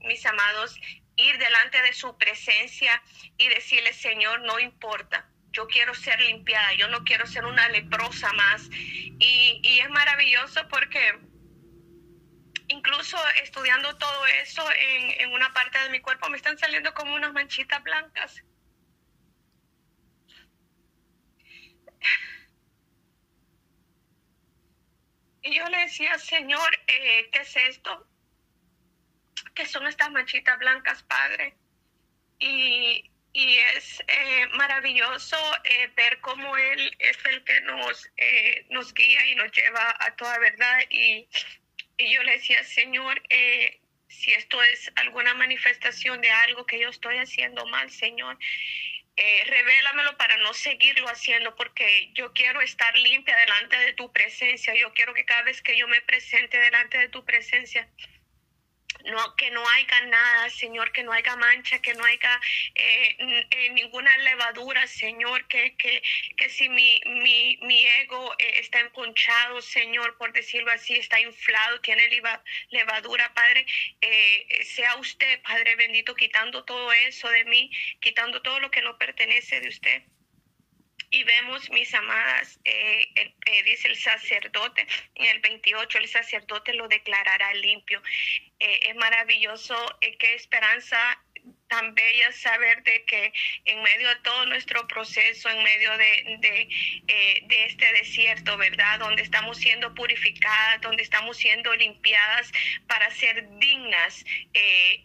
mis 0.00 0.26
amados, 0.26 0.76
ir 1.14 1.38
delante 1.38 1.80
de 1.82 1.92
su 1.92 2.18
presencia 2.18 3.00
y 3.38 3.48
decirle, 3.48 3.92
Señor, 3.92 4.40
no 4.40 4.58
importa, 4.58 5.28
yo 5.54 5.66
quiero 5.68 5.94
ser 5.94 6.20
limpiada, 6.20 6.74
yo 6.74 6.88
no 6.88 7.04
quiero 7.04 7.26
ser 7.26 7.46
una 7.46 7.68
leprosa 7.68 8.30
más. 8.32 8.68
Y, 8.72 9.78
es 9.80 9.88
maravilloso 9.90 10.66
porque 10.68 11.00
incluso 12.68 13.16
estudiando 13.42 13.96
todo 13.96 14.26
eso 14.42 14.64
en, 14.72 15.20
en, 15.20 15.32
una 15.32 15.52
parte 15.52 15.78
de 15.78 15.90
mi 15.90 16.00
cuerpo 16.00 16.28
me 16.28 16.36
están 16.36 16.58
saliendo 16.58 16.92
como 16.94 17.14
unas 17.14 17.32
manchitas 17.32 17.82
blancas. 17.82 18.42
Y 25.42 25.54
yo 25.54 25.68
le 25.68 25.78
decía, 25.78 26.18
Señor, 26.18 26.70
eh, 26.88 27.28
¿qué 27.30 27.40
es 27.40 27.56
esto? 27.56 28.06
¿Qué 29.54 29.66
son 29.66 29.86
estas 29.86 30.10
manchitas 30.10 30.58
blancas, 30.58 31.02
Padre? 31.02 31.54
Y, 32.38 33.10
y 33.34 33.58
es 33.76 34.00
eh, 34.06 34.46
maravilloso 34.52 35.36
eh, 35.64 35.90
ver 35.96 36.20
cómo 36.20 36.56
Él 36.56 36.96
es 37.00 37.18
el 37.24 37.42
que 37.42 37.60
nos, 37.62 38.08
eh, 38.16 38.64
nos 38.70 38.94
guía 38.94 39.26
y 39.26 39.34
nos 39.34 39.50
lleva 39.50 39.96
a 39.98 40.14
toda 40.14 40.38
verdad. 40.38 40.78
Y, 40.88 41.26
y 41.98 42.14
yo 42.14 42.22
le 42.22 42.32
decía, 42.32 42.62
Señor, 42.62 43.20
si 44.06 44.32
esto 44.32 44.62
es 44.62 44.90
alguna 44.94 45.34
manifestación 45.34 46.20
de 46.20 46.30
algo 46.30 46.64
que 46.64 46.78
yo 46.78 46.88
estoy 46.90 47.18
haciendo 47.18 47.66
mal, 47.66 47.90
Señor, 47.90 48.38
revélamelo 49.16 50.16
para 50.16 50.36
no 50.36 50.54
seguirlo 50.54 51.08
haciendo, 51.08 51.56
porque 51.56 52.10
yo 52.14 52.32
quiero 52.32 52.60
estar 52.60 52.96
limpia 52.96 53.36
delante 53.36 53.76
de 53.78 53.92
tu 53.94 54.12
presencia. 54.12 54.74
Yo 54.76 54.92
quiero 54.92 55.12
que 55.12 55.24
cada 55.24 55.42
vez 55.42 55.60
que 55.60 55.76
yo 55.76 55.88
me 55.88 56.00
presente 56.02 56.58
delante 56.58 56.98
de 56.98 57.08
tu 57.08 57.24
presencia, 57.24 57.88
no, 59.04 59.36
que 59.36 59.50
no 59.50 59.66
haya 59.68 60.00
nada, 60.06 60.50
Señor, 60.50 60.92
que 60.92 61.02
no 61.02 61.12
haya 61.12 61.36
mancha, 61.36 61.80
que 61.80 61.94
no 61.94 62.04
haya 62.04 62.40
eh, 62.74 63.46
eh, 63.50 63.70
ninguna 63.70 64.16
levadura, 64.18 64.86
Señor, 64.86 65.46
que, 65.48 65.76
que, 65.76 66.02
que 66.36 66.48
si 66.48 66.68
mi, 66.68 67.00
mi, 67.06 67.58
mi 67.62 67.86
ego 67.86 68.34
eh, 68.38 68.60
está 68.60 68.80
emponchado, 68.80 69.60
Señor, 69.60 70.16
por 70.16 70.32
decirlo 70.32 70.70
así, 70.70 70.94
está 70.96 71.20
inflado, 71.20 71.80
tiene 71.80 72.08
levadura, 72.70 73.32
Padre, 73.34 73.66
sea 74.64 74.96
usted, 74.96 75.42
Padre 75.42 75.76
bendito, 75.76 76.14
quitando 76.14 76.64
todo 76.64 76.92
eso 76.92 77.28
de 77.28 77.44
mí, 77.44 77.70
quitando 78.00 78.40
todo 78.42 78.60
lo 78.60 78.70
que 78.70 78.82
no 78.82 78.96
pertenece 78.98 79.60
de 79.60 79.68
usted. 79.68 80.02
Y 81.14 81.22
vemos, 81.22 81.70
mis 81.70 81.94
amadas, 81.94 82.58
eh, 82.64 83.08
eh, 83.14 83.62
dice 83.62 83.86
el 83.86 83.94
sacerdote, 83.94 84.84
en 85.14 85.26
el 85.26 85.38
28 85.38 85.98
el 85.98 86.08
sacerdote 86.08 86.74
lo 86.74 86.88
declarará 86.88 87.54
limpio. 87.54 88.02
Eh, 88.58 88.80
es 88.88 88.96
maravilloso, 88.96 89.76
qué 90.00 90.34
esperanza 90.34 90.98
tan 91.68 91.94
bella 91.94 92.32
saber 92.32 92.82
de 92.82 93.04
que 93.04 93.32
en 93.64 93.80
medio 93.82 94.08
de 94.08 94.16
todo 94.16 94.46
nuestro 94.46 94.88
proceso, 94.88 95.48
en 95.48 95.62
medio 95.62 95.96
de, 95.98 96.36
de, 96.40 97.42
de, 97.46 97.64
este 97.66 97.92
desierto, 97.92 98.56
¿verdad? 98.56 98.98
Donde 98.98 99.22
estamos 99.22 99.58
siendo 99.58 99.94
purificadas, 99.94 100.80
donde 100.80 101.04
estamos 101.04 101.36
siendo 101.36 101.72
limpiadas 101.76 102.50
para 102.88 103.08
ser 103.12 103.48
dignas, 103.58 104.24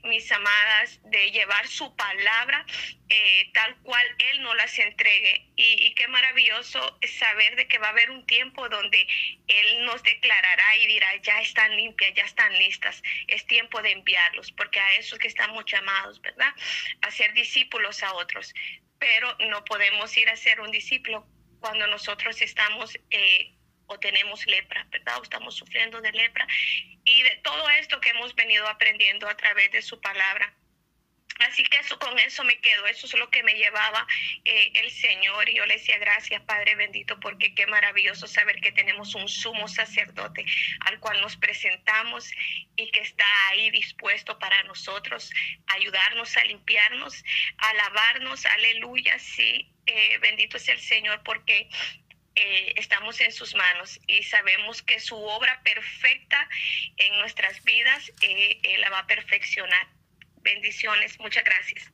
mis 0.03 0.31
amadas, 0.31 0.99
de 1.03 1.31
llevar 1.31 1.67
su 1.67 1.95
palabra 1.95 2.65
eh, 3.11 3.49
tal 3.53 3.75
cual 3.81 4.05
Él 4.31 4.43
nos 4.43 4.55
las 4.55 4.77
entregue. 4.77 5.47
Y, 5.55 5.93
qué 5.95 6.07
maravilloso 6.07 6.99
saber 7.19 7.55
de 7.55 7.67
que 7.67 7.79
va 7.79 7.87
a 7.87 7.89
haber 7.89 8.11
un 8.11 8.25
tiempo 8.25 8.69
donde 8.69 9.07
Él 9.47 9.85
nos 9.85 10.03
declarará 10.03 10.77
y 10.77 10.87
dirá, 10.87 11.15
ya 11.17 11.41
están 11.41 11.75
limpias, 11.75 12.13
ya 12.15 12.23
están 12.23 12.57
listas, 12.57 13.01
es 13.27 13.45
tiempo 13.47 13.81
de 13.81 13.91
enviarlos, 13.91 14.51
porque 14.51 14.79
a 14.79 14.95
esos 14.95 15.17
que 15.17 15.27
estamos 15.27 15.65
llamados, 15.65 16.21
¿verdad? 16.21 16.53
A 17.01 17.11
ser 17.11 17.33
discípulos 17.33 18.03
a 18.03 18.13
otros. 18.13 18.53
Pero 18.99 19.35
no 19.49 19.65
podemos 19.65 20.15
ir 20.15 20.29
a 20.29 20.35
ser 20.35 20.61
un 20.61 20.71
discípulo 20.71 21.25
cuando 21.59 21.87
nosotros 21.87 22.41
estamos... 22.41 22.97
Eh, 23.09 23.55
o 23.89 23.99
tenemos 23.99 24.45
lepra, 24.45 24.85
¿verdad? 24.89 25.19
O 25.19 25.23
estamos 25.23 25.55
sufriendo 25.55 25.99
de 26.01 26.11
lepra. 26.11 26.47
Y 27.03 27.23
de 27.23 27.35
todo 27.37 27.69
esto 27.71 27.99
que 27.99 28.09
hemos 28.09 28.33
venido 28.35 28.67
aprendiendo 28.67 29.27
a 29.27 29.35
través 29.35 29.71
de 29.71 29.81
su 29.81 29.99
palabra, 29.99 30.53
Así 31.39 31.63
que 31.63 31.79
con 31.99 32.19
eso 32.19 32.43
me 32.43 32.59
quedo, 32.59 32.85
eso 32.87 33.07
es 33.07 33.13
lo 33.13 33.29
que 33.29 33.43
me 33.43 33.53
llevaba 33.53 34.05
eh, 34.43 34.71
el 34.75 34.91
Señor. 34.91 35.47
Y 35.47 35.55
yo 35.55 35.65
le 35.65 35.75
decía 35.75 35.97
gracias, 35.97 36.41
Padre 36.41 36.75
bendito, 36.75 37.17
porque 37.21 37.55
qué 37.55 37.65
maravilloso 37.65 38.27
saber 38.27 38.59
que 38.59 38.73
tenemos 38.73 39.15
un 39.15 39.29
sumo 39.29 39.67
sacerdote 39.69 40.45
al 40.81 40.99
cual 40.99 41.21
nos 41.21 41.37
presentamos 41.37 42.29
y 42.75 42.91
que 42.91 42.99
está 42.99 43.25
ahí 43.49 43.71
dispuesto 43.71 44.37
para 44.37 44.63
nosotros, 44.63 45.31
ayudarnos 45.67 46.35
a 46.35 46.43
limpiarnos, 46.43 47.23
a 47.57 47.73
lavarnos, 47.73 48.45
aleluya, 48.45 49.17
sí, 49.17 49.71
eh, 49.85 50.17
bendito 50.19 50.57
es 50.57 50.67
el 50.67 50.79
Señor, 50.79 51.21
porque 51.23 51.69
eh, 52.39 52.73
estamos 52.77 53.19
en 53.21 53.31
sus 53.31 53.53
manos 53.55 53.99
y 54.07 54.23
sabemos 54.23 54.81
que 54.81 54.99
su 54.99 55.15
obra 55.15 55.61
perfecta 55.63 56.47
en 56.97 57.19
nuestras 57.19 57.63
vidas 57.63 58.11
la 58.79 58.89
va 58.89 58.99
a 58.99 59.07
perfeccionar. 59.07 59.87
Bendiciones, 60.41 61.19
muchas 61.19 61.43
gracias. 61.43 61.91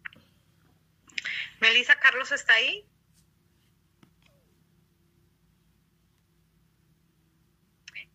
Melissa 1.60 1.96
Carlos 2.00 2.32
está 2.32 2.54
ahí. 2.54 2.86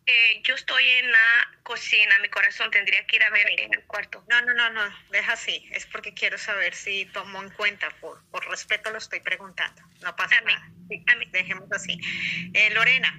Eh, 0.05 0.41
yo 0.43 0.55
estoy 0.55 0.85
en 0.85 1.11
la 1.11 1.51
cocina, 1.63 2.17
mi 2.19 2.29
corazón 2.29 2.69
tendría 2.71 3.05
que 3.05 3.15
ir 3.17 3.23
a 3.23 3.29
ver 3.29 3.49
en 3.59 3.73
el 3.73 3.83
cuarto. 3.85 4.23
No, 4.29 4.41
no, 4.41 4.53
no, 4.53 4.69
no, 4.69 4.81
deja 5.09 5.33
así. 5.33 5.69
Es 5.71 5.85
porque 5.85 6.13
quiero 6.13 6.37
saber 6.37 6.73
si 6.73 7.05
tomó 7.05 7.41
en 7.41 7.49
cuenta, 7.51 7.89
por, 8.01 8.23
por 8.29 8.45
respeto 8.49 8.89
lo 8.89 8.97
estoy 8.97 9.19
preguntando. 9.19 9.81
No 10.01 10.15
pasa 10.15 10.41
nada. 10.41 10.69
Dejemos 11.31 11.71
así. 11.71 11.97
Eh, 12.53 12.73
Lorena. 12.73 13.17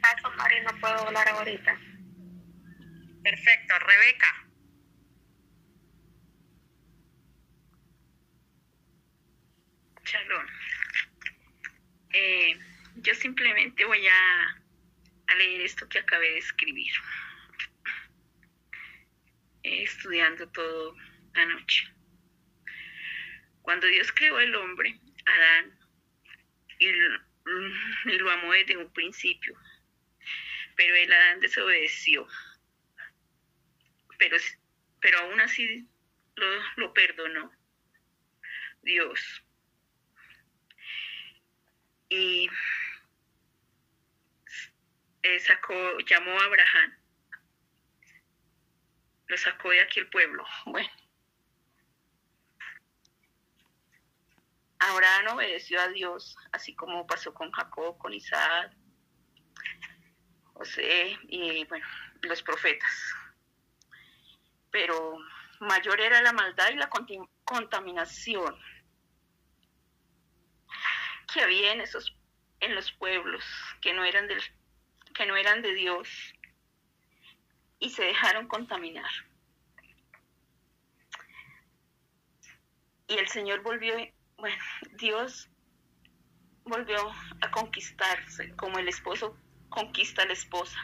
Paso, 0.00 0.30
Mari, 0.36 0.60
no 0.62 0.80
puedo 0.80 1.06
hablar 1.06 1.28
ahorita. 1.28 1.78
Perfecto, 3.22 3.74
Rebeca. 3.80 4.46
Shalom. 10.04 10.46
Eh, 12.12 12.58
yo 12.96 13.14
simplemente 13.14 13.84
voy 13.84 14.06
a, 14.06 14.56
leer 15.36 15.60
esto 15.60 15.88
que 15.88 16.00
acabé 16.00 16.28
de 16.28 16.38
escribir, 16.38 16.92
eh, 19.62 19.82
estudiando 19.84 20.48
todo 20.48 20.96
anoche. 21.34 21.99
Cuando 23.70 23.86
Dios 23.86 24.10
creó 24.10 24.40
el 24.40 24.52
hombre, 24.56 24.98
Adán, 25.26 25.78
y 26.80 26.90
lo 28.18 28.28
amó 28.32 28.52
desde 28.52 28.76
un 28.76 28.92
principio, 28.92 29.56
pero 30.74 30.92
el 30.96 31.12
Adán 31.12 31.38
desobedeció 31.38 32.26
pero, 34.18 34.36
pero 35.00 35.20
aún 35.20 35.40
así 35.40 35.88
lo, 36.78 36.92
perdonó 36.92 37.52
Dios. 38.82 39.44
Y 42.08 42.50
eh, 45.22 45.38
sacó, 45.38 45.96
llamó 46.00 46.40
a 46.40 46.44
Abraham, 46.44 46.98
lo 49.28 49.36
sacó 49.36 49.70
de 49.70 49.82
aquí 49.82 50.00
el 50.00 50.08
pueblo. 50.08 50.44
Bueno, 50.66 50.90
Abraham 54.80 55.36
obedeció 55.36 55.80
a 55.80 55.88
Dios, 55.88 56.36
así 56.52 56.74
como 56.74 57.06
pasó 57.06 57.32
con 57.32 57.50
Jacob, 57.52 57.96
con 57.98 58.12
Isaac, 58.12 58.72
José 60.54 61.16
y 61.28 61.64
bueno, 61.66 61.86
los 62.22 62.42
profetas 62.42 63.14
pero 64.70 65.18
mayor 65.60 66.00
era 66.00 66.22
la 66.22 66.32
maldad 66.32 66.70
y 66.70 66.76
la 66.76 66.90
contaminación 67.44 68.56
que 71.32 71.40
había 71.42 71.72
en 71.72 71.80
esos 71.80 72.16
en 72.60 72.74
los 72.74 72.92
pueblos 72.92 73.44
que 73.80 73.92
no 73.92 74.04
eran 74.04 74.28
que 75.14 75.26
no 75.26 75.36
eran 75.36 75.62
de 75.62 75.74
Dios 75.74 76.08
y 77.78 77.90
se 77.90 78.04
dejaron 78.04 78.46
contaminar. 78.46 79.10
Y 83.08 83.14
el 83.14 83.26
Señor 83.28 83.62
volvió, 83.62 83.96
bueno, 84.40 84.62
Dios 84.98 85.48
volvió 86.64 87.10
a 87.40 87.50
conquistarse 87.50 88.54
como 88.56 88.78
el 88.78 88.88
esposo 88.88 89.36
conquista 89.68 90.22
a 90.22 90.26
la 90.26 90.32
esposa. 90.32 90.78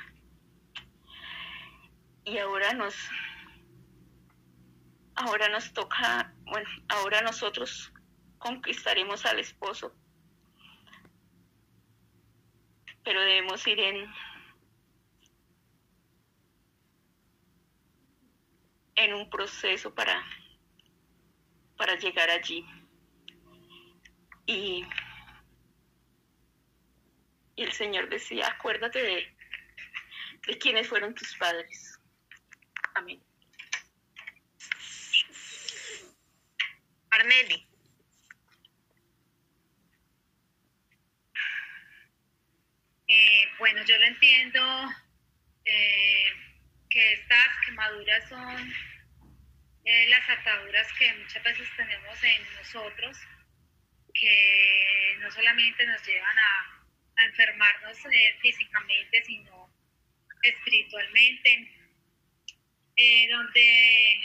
Y 2.24 2.38
ahora 2.38 2.72
nos 2.74 2.94
ahora 5.16 5.48
nos 5.48 5.72
toca, 5.72 6.34
bueno, 6.44 6.68
ahora 6.88 7.22
nosotros 7.22 7.92
conquistaremos 8.38 9.24
al 9.24 9.40
esposo, 9.40 9.94
pero 13.02 13.20
debemos 13.20 13.66
ir 13.66 13.80
en, 13.80 14.12
en 18.96 19.14
un 19.14 19.30
proceso 19.30 19.94
para, 19.94 20.22
para 21.78 21.96
llegar 21.96 22.28
allí. 22.28 22.66
Y, 24.46 24.86
y 27.56 27.62
el 27.62 27.72
Señor 27.72 28.08
decía, 28.08 28.46
acuérdate 28.46 29.02
de, 29.02 29.36
de 30.46 30.58
quiénes 30.58 30.88
fueron 30.88 31.14
tus 31.14 31.36
padres. 31.36 31.98
Amén. 32.94 33.22
Arneli. 37.10 37.66
Eh, 43.08 43.48
bueno, 43.58 43.84
yo 43.84 43.96
lo 43.98 44.04
entiendo 44.04 44.90
eh, 45.64 46.26
que 46.90 47.12
estas 47.14 47.48
quemaduras 47.64 48.28
son 48.28 48.74
eh, 49.84 50.08
las 50.08 50.28
ataduras 50.28 50.92
que 50.98 51.14
muchas 51.14 51.42
veces 51.44 51.68
tenemos 51.76 52.24
en 52.24 52.54
nosotros, 52.56 53.18
que 54.20 55.16
no 55.20 55.30
solamente 55.30 55.86
nos 55.86 56.06
llevan 56.06 56.38
a, 56.38 56.72
enfermarnos 57.18 57.98
físicamente, 58.42 59.24
sino 59.24 59.70
espiritualmente, 60.42 61.72
donde 63.30 64.20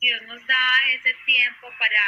Dios 0.00 0.22
nos 0.22 0.44
da 0.46 0.92
ese 0.94 1.14
tiempo 1.26 1.68
para, 1.78 2.04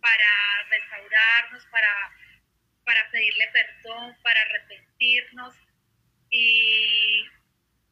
para 0.00 0.62
restaurarnos, 0.70 1.66
para, 1.66 2.12
para 2.84 3.10
pedirle 3.10 3.48
perdón, 3.48 4.16
para 4.22 4.40
arrepentirnos. 4.40 5.54
Y, 6.30 7.24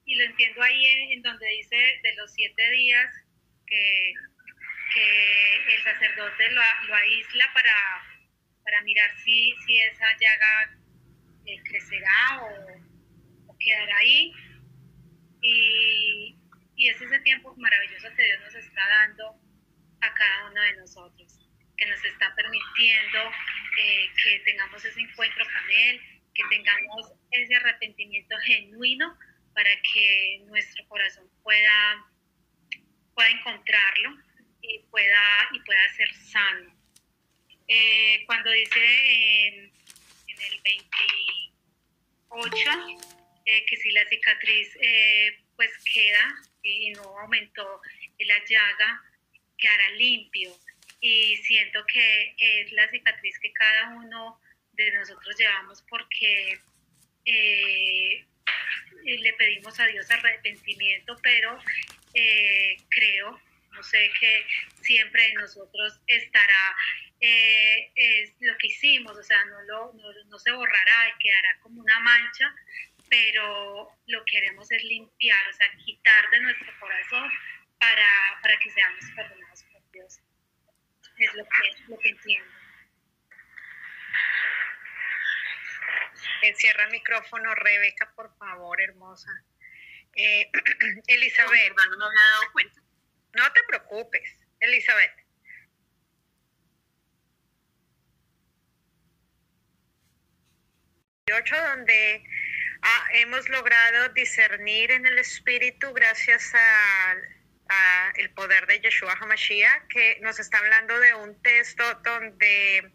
y 0.06 0.14
lo 0.16 0.24
entiendo 0.24 0.62
ahí 0.62 0.86
en, 0.86 1.22
donde 1.22 1.46
dice 1.48 2.00
de 2.02 2.14
los 2.16 2.32
siete 2.32 2.70
días 2.70 3.10
que, 3.66 4.14
que 4.94 5.74
el 5.74 5.82
sacerdote 5.82 6.50
lo, 6.52 6.62
lo 6.86 6.94
aísla 6.94 7.50
para, 7.52 7.74
para 8.62 8.82
mirar 8.82 9.10
si, 9.18 9.54
si 9.66 9.78
esa 9.80 10.06
llaga 10.18 10.78
eh, 11.46 11.60
crecerá 11.64 12.40
o, 12.42 13.56
quedará 13.58 13.96
ahí. 13.98 14.32
Y, 15.42 16.36
y 16.76 16.88
es 16.88 17.00
ese 17.00 17.18
tiempo 17.20 17.54
maravilloso 17.56 18.08
que 18.16 18.24
Dios 18.24 18.40
nos 18.40 18.54
está 18.54 18.88
dando 18.88 19.34
a 20.00 20.14
cada 20.14 20.50
uno 20.50 20.60
de 20.62 20.76
nosotros, 20.76 21.38
que 21.76 21.86
nos 21.86 22.04
está 22.04 22.34
permitiendo 22.34 23.18
eh, 23.80 24.10
que 24.22 24.38
tengamos 24.40 24.84
ese 24.84 25.00
encuentro 25.00 25.44
con 25.44 25.70
Él, 25.70 26.00
que 26.34 26.42
tengamos 26.50 27.12
ese 27.30 27.54
arrepentimiento 27.56 28.36
genuino 28.44 29.16
para 29.54 29.70
que 29.92 30.42
nuestro 30.46 30.86
corazón 30.88 31.28
pueda, 31.42 32.04
pueda 33.14 33.30
encontrarlo 33.30 34.18
y 34.68 34.78
pueda, 34.90 35.48
y 35.52 35.60
pueda 35.60 35.94
ser 35.96 36.12
sano. 36.14 36.74
Eh, 37.68 38.24
cuando 38.26 38.50
dice 38.50 39.46
en, 39.46 39.72
el 40.28 40.60
28 40.62 42.58
eh, 43.46 43.64
que 43.66 43.76
si 43.76 43.90
la 43.92 44.04
cicatriz 44.06 44.76
pues 45.56 45.70
queda 45.92 46.34
y 46.62 46.90
no 46.90 47.18
aumentó 47.20 47.80
la 48.18 48.44
llaga, 48.44 49.02
quedará 49.56 49.90
limpio. 49.92 50.50
Y 51.00 51.36
siento 51.38 51.84
que 51.86 52.34
es 52.38 52.72
la 52.72 52.88
cicatriz 52.90 53.38
que 53.38 53.52
cada 53.52 53.90
uno 53.90 54.40
de 54.72 54.90
nosotros 54.92 55.36
llevamos 55.38 55.82
porque 55.88 56.58
eh, 57.24 58.24
le 59.04 59.32
pedimos 59.34 59.78
a 59.80 59.86
Dios 59.86 60.10
arrepentimiento, 60.10 61.16
pero 61.22 61.58
eh, 62.14 62.76
creo, 62.88 63.40
no 63.74 63.82
sé, 63.82 64.10
que 64.18 64.46
siempre 64.82 65.26
en 65.28 65.34
nosotros 65.34 66.00
estará 66.06 66.76
eh, 67.20 67.90
es 67.94 68.34
lo 68.40 68.56
que 68.58 68.68
hicimos, 68.68 69.16
o 69.16 69.22
sea, 69.22 69.44
no, 69.46 69.62
lo, 69.62 69.92
no, 69.94 70.12
no 70.26 70.38
se 70.38 70.52
borrará, 70.52 71.14
quedará 71.18 71.58
como 71.60 71.80
una 71.80 72.00
mancha, 72.00 72.54
pero 73.08 73.90
lo 74.06 74.24
que 74.24 74.32
queremos 74.32 74.70
es 74.70 74.82
limpiar, 74.84 75.48
o 75.48 75.52
sea, 75.52 75.70
quitar 75.84 76.30
de 76.30 76.40
nuestro 76.40 76.72
corazón 76.80 77.30
para, 77.78 78.38
para 78.42 78.58
que 78.58 78.70
seamos 78.70 79.04
perdonados 79.14 79.62
por 79.64 79.90
Dios. 79.92 80.20
Es 81.18 81.34
lo 81.34 81.44
que, 81.44 81.82
lo 81.88 81.98
que 81.98 82.08
entiendo. 82.08 82.50
Encierra 86.42 86.84
el 86.84 86.90
micrófono, 86.90 87.54
Rebeca, 87.54 88.12
por 88.14 88.36
favor, 88.36 88.80
hermosa. 88.80 89.30
Eh, 90.16 90.50
Elizabeth. 91.06 91.72
No, 91.76 91.96
me 91.96 92.04
había 92.04 92.30
dado 92.32 92.52
cuenta. 92.52 92.80
No 93.34 93.52
te 93.52 93.60
preocupes, 93.68 94.36
Elizabeth. 94.60 95.24
donde 101.26 102.22
ah, 102.82 103.06
hemos 103.14 103.48
logrado 103.48 104.10
discernir 104.10 104.90
en 104.90 105.06
el 105.06 105.18
espíritu 105.18 105.92
gracias 105.92 106.52
a, 106.54 107.16
el 108.16 108.30
poder 108.34 108.66
de 108.66 108.78
Yeshua 108.78 109.14
HaMashiach, 109.14 109.88
que 109.88 110.18
nos 110.20 110.38
está 110.38 110.58
hablando 110.58 111.00
de 111.00 111.14
un 111.14 111.42
texto 111.42 111.82
donde 112.04 112.92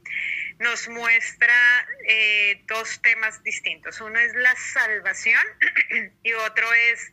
nos 0.60 0.88
muestra 0.88 1.88
eh, 2.08 2.64
dos 2.66 3.02
temas 3.02 3.44
distintos. 3.44 4.00
Uno 4.00 4.20
es 4.20 4.34
la 4.36 4.56
salvación 4.56 5.44
y 6.24 6.34
otro 6.34 6.72
es 6.72 7.12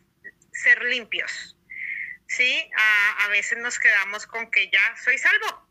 ser 0.53 0.81
limpios. 0.83 1.56
Sí, 2.27 2.69
a, 2.75 3.25
a 3.25 3.29
veces 3.29 3.57
nos 3.59 3.79
quedamos 3.79 4.27
con 4.27 4.51
que 4.51 4.69
ya 4.69 4.95
soy 4.97 5.17
salvo, 5.17 5.67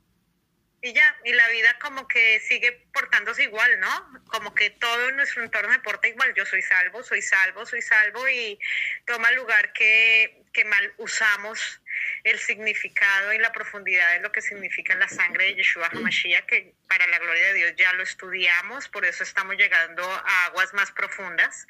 y 0.82 0.92
ya, 0.92 1.16
y 1.24 1.32
la 1.32 1.48
vida 1.48 1.76
como 1.80 2.06
que 2.06 2.38
sigue 2.40 2.86
portándose 2.92 3.44
igual, 3.44 3.80
¿no? 3.80 4.22
Como 4.28 4.54
que 4.54 4.70
todo 4.70 5.10
nuestro 5.12 5.42
entorno 5.42 5.72
se 5.72 5.80
porta 5.80 6.06
igual. 6.06 6.32
Yo 6.34 6.44
soy 6.46 6.62
salvo, 6.62 7.02
soy 7.02 7.22
salvo, 7.22 7.66
soy 7.66 7.82
salvo 7.82 8.28
y 8.28 8.58
toma 9.04 9.32
lugar 9.32 9.72
que, 9.72 10.44
que 10.52 10.64
mal 10.64 10.94
usamos 10.98 11.82
el 12.24 12.38
significado 12.38 13.32
y 13.32 13.38
la 13.38 13.52
profundidad 13.52 14.12
de 14.12 14.20
lo 14.20 14.30
que 14.30 14.42
significa 14.42 14.94
la 14.94 15.08
sangre 15.08 15.46
de 15.46 15.54
Yeshua 15.56 15.88
HaMashiach, 15.88 16.46
que 16.46 16.74
para 16.88 17.06
la 17.06 17.18
gloria 17.18 17.46
de 17.48 17.54
Dios 17.54 17.72
ya 17.76 17.92
lo 17.94 18.02
estudiamos, 18.02 18.88
por 18.88 19.04
eso 19.06 19.24
estamos 19.24 19.56
llegando 19.56 20.04
a 20.04 20.44
aguas 20.46 20.72
más 20.74 20.92
profundas. 20.92 21.66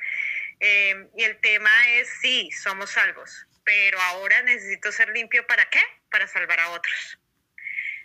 Eh, 0.58 1.06
y 1.16 1.24
el 1.24 1.38
tema 1.38 1.70
es, 1.94 2.08
sí, 2.20 2.50
somos 2.50 2.90
salvos, 2.90 3.45
pero 3.66 4.00
ahora 4.00 4.42
necesito 4.42 4.92
ser 4.92 5.08
limpio 5.10 5.44
para 5.48 5.68
qué? 5.68 5.82
Para 6.08 6.28
salvar 6.28 6.60
a 6.60 6.70
otros. 6.70 7.18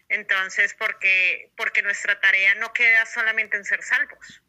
Entonces, 0.10 0.74
porque, 0.74 1.52
porque 1.56 1.84
nuestra 1.84 2.20
tarea 2.20 2.56
no 2.56 2.74
queda 2.74 3.06
solamente 3.06 3.58
en 3.58 3.64
ser 3.64 3.84
salvos. 3.84 4.42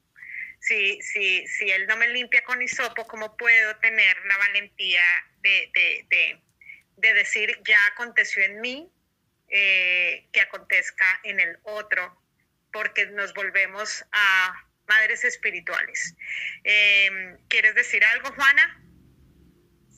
Si, 0.58 1.00
si, 1.02 1.46
si 1.46 1.70
Él 1.70 1.86
no 1.86 1.98
me 1.98 2.08
limpia 2.08 2.42
con 2.44 2.62
hisopo, 2.62 3.06
¿cómo 3.06 3.36
puedo 3.36 3.76
tener 3.76 4.16
la 4.24 4.38
valentía 4.38 5.04
de, 5.42 5.70
de, 5.74 6.40
de, 6.96 7.14
decir, 7.14 7.60
ya 7.64 7.86
aconteció 7.88 8.42
en 8.42 8.60
mí, 8.62 8.90
eh, 9.50 10.26
que 10.32 10.40
acontezca 10.40 11.20
en 11.24 11.40
el 11.40 11.58
otro? 11.64 12.18
Porque 12.72 13.06
nos 13.06 13.34
volvemos 13.34 14.02
a 14.12 14.66
madres 14.88 15.24
espirituales. 15.24 16.16
Eh, 16.64 17.36
¿Quieres 17.48 17.74
decir 17.74 18.02
algo, 18.02 18.32
Juana? 18.32 18.82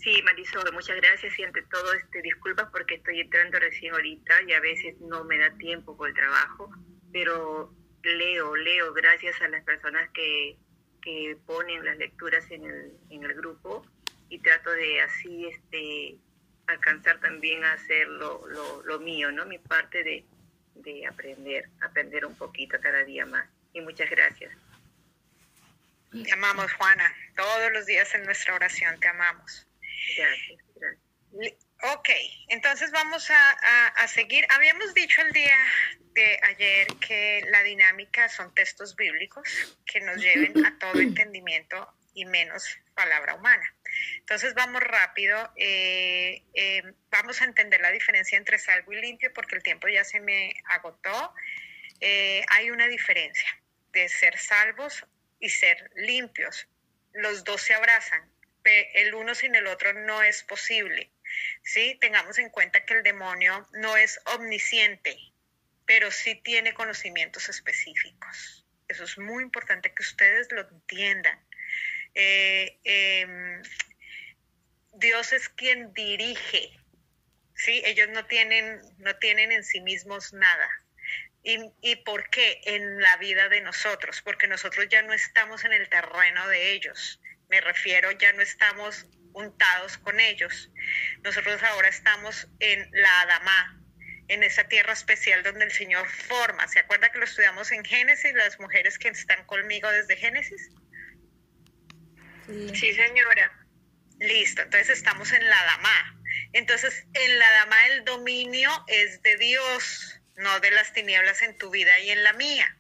Sí, 0.04 0.20
Marisol, 0.22 0.70
muchas 0.74 0.96
gracias 0.96 1.38
y 1.38 1.44
ante 1.44 1.62
todo 1.62 1.94
este, 1.94 2.20
disculpas 2.20 2.68
porque 2.70 2.96
estoy 2.96 3.20
entrando 3.20 3.58
recién 3.58 3.94
ahorita 3.94 4.42
y 4.46 4.52
a 4.52 4.60
veces 4.60 5.00
no 5.00 5.24
me 5.24 5.38
da 5.38 5.50
tiempo 5.56 5.96
por 5.96 6.10
el 6.10 6.14
trabajo, 6.14 6.70
pero 7.10 7.74
leo, 8.02 8.54
leo 8.54 8.92
gracias 8.92 9.40
a 9.40 9.48
las 9.48 9.64
personas 9.64 10.10
que, 10.10 10.58
que 11.00 11.38
ponen 11.46 11.86
las 11.86 11.96
lecturas 11.96 12.44
en 12.50 12.66
el, 12.66 12.92
en 13.08 13.24
el 13.24 13.32
grupo 13.32 13.86
y 14.28 14.40
trato 14.40 14.72
de 14.72 15.00
así 15.00 15.46
este, 15.46 16.18
alcanzar 16.66 17.18
también 17.20 17.64
a 17.64 17.72
hacer 17.72 18.06
lo, 18.06 18.46
lo, 18.46 18.82
lo 18.82 19.00
mío, 19.00 19.32
¿no? 19.32 19.46
Mi 19.46 19.58
parte 19.58 20.04
de, 20.04 20.22
de 20.74 21.06
aprender, 21.06 21.70
aprender 21.80 22.26
un 22.26 22.36
poquito 22.36 22.78
cada 22.78 23.04
día 23.04 23.24
más. 23.24 23.48
Y 23.72 23.80
muchas 23.80 24.10
gracias. 24.10 24.54
Te 26.12 26.30
amamos, 26.30 26.70
Juana. 26.74 27.10
Todos 27.34 27.72
los 27.72 27.86
días 27.86 28.14
en 28.14 28.24
nuestra 28.24 28.54
oración 28.54 29.00
te 29.00 29.08
amamos. 29.08 29.66
Ok, 31.92 32.08
entonces 32.48 32.90
vamos 32.92 33.30
a, 33.30 34.08
seguir. 34.08 34.46
Habíamos 34.50 34.94
dicho 34.94 35.20
el 35.22 35.32
día 35.32 35.58
de 36.14 36.38
ayer 36.42 36.86
que 37.06 37.42
la 37.50 37.62
dinámica 37.62 38.28
son 38.28 38.54
textos 38.54 38.94
bíblicos 38.96 39.76
que 39.84 40.00
nos 40.00 40.16
lleven 40.16 40.64
a 40.64 40.78
todo 40.78 41.00
entendimiento 41.00 41.92
y 42.14 42.24
menos 42.24 42.78
palabra 42.94 43.34
humana. 43.34 43.74
Entonces 44.18 44.54
vamos 44.54 44.82
rápido, 44.82 45.52
eh, 45.56 46.42
eh, 46.54 46.82
vamos 47.10 47.42
a 47.42 47.44
entender 47.44 47.80
la 47.80 47.90
diferencia 47.90 48.38
entre 48.38 48.58
salvo 48.58 48.92
y 48.92 49.00
limpio 49.00 49.32
porque 49.34 49.56
el 49.56 49.62
tiempo 49.62 49.88
ya 49.88 50.04
se 50.04 50.20
me 50.20 50.54
agotó. 50.66 51.34
Eh, 52.00 52.44
hay 52.48 52.70
una 52.70 52.86
diferencia 52.86 53.48
de 53.92 54.08
ser 54.08 54.38
salvos 54.38 55.04
y 55.40 55.48
ser 55.48 55.90
limpios. 55.96 56.66
Los 57.12 57.44
dos 57.44 57.60
se 57.60 57.74
abrazan, 57.74 58.22
el 58.64 59.14
uno 59.14 59.34
sin 59.34 59.54
el 59.54 59.66
otro 59.66 59.92
no 59.92 60.22
es 60.22 60.42
posible. 60.42 61.10
¿sí? 61.62 61.96
Tengamos 62.00 62.38
en 62.38 62.50
cuenta 62.50 62.84
que 62.84 62.94
el 62.94 63.02
demonio 63.02 63.68
no 63.72 63.96
es 63.96 64.20
omnisciente, 64.34 65.16
pero 65.86 66.10
sí 66.10 66.34
tiene 66.36 66.74
conocimientos 66.74 67.48
específicos. 67.48 68.64
Eso 68.88 69.04
es 69.04 69.18
muy 69.18 69.42
importante 69.42 69.92
que 69.92 70.02
ustedes 70.02 70.50
lo 70.52 70.62
entiendan. 70.62 71.38
Eh, 72.14 72.78
em, 72.84 73.62
Dios 74.92 75.32
es 75.32 75.48
quien 75.48 75.92
dirige, 75.94 76.70
¿sí? 77.54 77.82
Ellos 77.84 78.08
no 78.10 78.26
tienen, 78.26 78.80
no 78.98 79.16
tienen 79.16 79.52
en 79.52 79.64
sí 79.64 79.80
mismos 79.80 80.32
nada. 80.32 80.68
¿Y, 81.42 81.58
¿Y 81.82 81.96
por 81.96 82.30
qué? 82.30 82.60
En 82.64 83.00
la 83.00 83.16
vida 83.16 83.48
de 83.48 83.60
nosotros, 83.60 84.22
porque 84.22 84.46
nosotros 84.46 84.88
ya 84.88 85.02
no 85.02 85.12
estamos 85.12 85.64
en 85.64 85.72
el 85.72 85.88
terreno 85.88 86.46
de 86.48 86.72
ellos 86.72 87.20
me 87.54 87.60
refiero, 87.60 88.10
ya 88.10 88.32
no 88.32 88.42
estamos 88.42 89.06
untados 89.32 89.96
con 89.98 90.18
ellos. 90.18 90.72
Nosotros 91.22 91.62
ahora 91.62 91.86
estamos 91.86 92.48
en 92.58 92.90
la 92.90 93.20
Adamá, 93.20 93.80
en 94.26 94.42
esa 94.42 94.64
tierra 94.64 94.92
especial 94.92 95.44
donde 95.44 95.66
el 95.66 95.70
Señor 95.70 96.08
forma. 96.08 96.66
¿Se 96.66 96.80
acuerda 96.80 97.12
que 97.12 97.20
lo 97.20 97.24
estudiamos 97.26 97.70
en 97.70 97.84
Génesis, 97.84 98.34
las 98.34 98.58
mujeres 98.58 98.98
que 98.98 99.06
están 99.06 99.44
conmigo 99.46 99.88
desde 99.88 100.16
Génesis? 100.16 100.70
Sí, 102.48 102.92
señora. 102.92 103.52
Listo, 104.18 104.62
entonces 104.62 104.90
estamos 104.90 105.32
en 105.32 105.48
la 105.48 105.60
Adamá. 105.60 106.20
Entonces, 106.54 107.06
en 107.12 107.38
la 107.38 107.46
Adamá 107.46 107.86
el 107.86 108.04
dominio 108.04 108.70
es 108.88 109.22
de 109.22 109.36
Dios, 109.36 110.20
no 110.34 110.58
de 110.58 110.72
las 110.72 110.92
tinieblas 110.92 111.40
en 111.42 111.56
tu 111.56 111.70
vida 111.70 112.00
y 112.00 112.10
en 112.10 112.24
la 112.24 112.32
mía. 112.32 112.76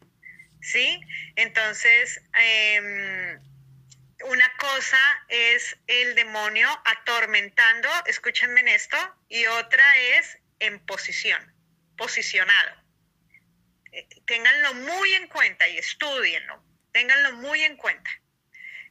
¿Sí? 0.60 1.00
Entonces, 1.36 2.20
eh, 2.40 3.38
una 4.24 4.50
cosa 4.56 4.98
es 5.28 5.76
el 5.86 6.14
demonio 6.14 6.68
atormentando, 6.84 7.88
escúchenme 8.06 8.60
en 8.60 8.68
esto, 8.68 8.96
y 9.28 9.46
otra 9.46 9.98
es 9.98 10.38
en 10.60 10.78
posición, 10.86 11.54
posicionado. 11.96 12.82
Eh, 13.92 14.08
ténganlo 14.26 14.74
muy 14.74 15.14
en 15.14 15.28
cuenta 15.28 15.68
y 15.68 15.78
estudienlo, 15.78 16.62
ténganlo 16.92 17.32
muy 17.34 17.62
en 17.64 17.76
cuenta. 17.76 18.10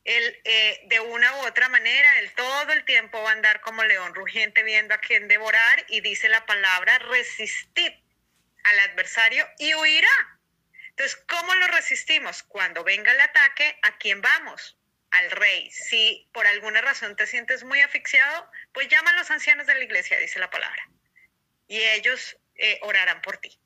Él, 0.04 0.40
eh, 0.44 0.82
de 0.86 1.00
una 1.00 1.34
u 1.38 1.46
otra 1.46 1.70
manera, 1.70 2.20
él 2.20 2.32
todo 2.34 2.72
el 2.74 2.84
tiempo 2.86 3.22
va 3.24 3.30
a 3.30 3.34
andar 3.34 3.62
como 3.62 3.84
león 3.84 4.14
rugiente 4.14 4.62
viendo 4.64 4.94
a 4.94 5.00
quién 5.00 5.28
devorar 5.28 5.86
y 5.88 6.02
dice 6.02 6.30
la 6.30 6.46
palabra 6.46 7.00
resistir 7.00 8.04
al 8.66 8.80
adversario 8.82 9.48
y 9.58 9.74
huirá. 9.74 10.40
Entonces, 10.90 11.16
¿cómo 11.28 11.56
lo 11.56 11.68
resistimos? 11.68 12.44
Cuando 12.44 12.84
venga 12.84 13.12
el 13.14 13.22
ataque, 13.22 13.80
¿a 13.82 13.98
quién 13.98 14.22
vamos? 14.22 14.78
Al 15.14 15.32
rey. 15.32 15.70
Si 15.72 16.28
por 16.34 16.48
alguna 16.48 16.82
razón 16.82 17.16
te 17.16 17.28
sientes 17.28 17.64
muy 17.64 17.80
asfixiado, 17.82 18.50
pues 18.74 18.88
llama 18.88 19.12
a 19.12 19.14
los 19.16 19.30
ancianos 19.32 19.68
de 19.68 19.76
la 19.76 19.84
iglesia, 19.84 20.18
dice 20.20 20.40
la 20.40 20.50
palabra. 20.50 20.90
Y 21.68 21.78
ellos 21.78 22.38
eh, 22.56 22.80
orarán 22.82 23.22
por 23.22 23.38
ti. 23.38 23.60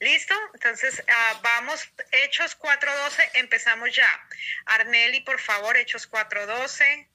¿Listo? 0.00 0.34
Entonces, 0.54 1.02
uh, 1.08 1.42
vamos, 1.42 1.88
Hechos 2.12 2.56
4.12, 2.58 3.30
empezamos 3.34 3.94
ya. 3.94 4.08
Arneli, 4.66 5.20
por 5.20 5.40
favor, 5.40 5.76
Hechos 5.76 6.08
4.12. 6.08 7.08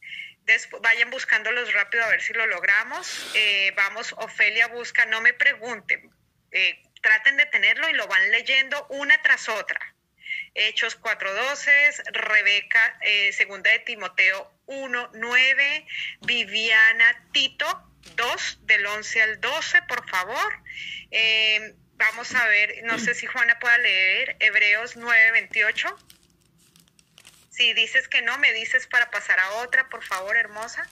vayan 0.82 1.10
buscándolos 1.10 1.72
rápido 1.74 2.04
a 2.04 2.10
ver 2.10 2.22
si 2.22 2.34
lo 2.34 2.46
logramos. 2.46 3.32
Eh, 3.36 3.72
vamos, 3.76 4.14
Ofelia 4.18 4.68
busca, 4.68 5.06
no 5.06 5.22
me 5.22 5.34
pregunten, 5.34 6.12
eh, 6.52 6.84
traten 7.02 7.38
de 7.38 7.46
tenerlo 7.46 7.90
y 7.90 7.94
lo 7.94 8.08
van 8.08 8.32
leyendo 8.32 8.86
una 8.90 9.22
tras 9.22 9.48
otra. 9.48 9.93
Hechos 10.56 11.00
4.12, 11.02 12.12
Rebeca, 12.12 12.98
eh, 13.02 13.32
segunda 13.34 13.72
de 13.72 13.80
Timoteo 13.80 14.52
1.9, 14.68 15.86
Viviana 16.22 17.30
Tito 17.32 17.66
2, 18.16 18.60
del 18.66 18.86
11 18.86 19.22
al 19.22 19.42
12, 19.42 19.82
por 19.84 20.08
favor. 20.10 20.54
Eh, 21.12 21.76
Vamos 21.96 22.34
a 22.36 22.46
ver, 22.48 22.84
no 22.84 22.98
sé 23.00 23.14
si 23.14 23.28
Juana 23.28 23.60
pueda 23.60 23.78
leer 23.78 24.36
Hebreos 24.40 24.98
9:28. 24.98 25.96
Si 27.50 27.74
dices 27.74 28.08
que 28.08 28.22
no, 28.22 28.38
me 28.40 28.52
dices 28.52 28.88
para 28.88 29.12
pasar 29.12 29.40
a 29.40 29.52
otra, 29.64 29.88
por 29.90 30.04
favor, 30.04 30.36
hermosa. 30.36 30.90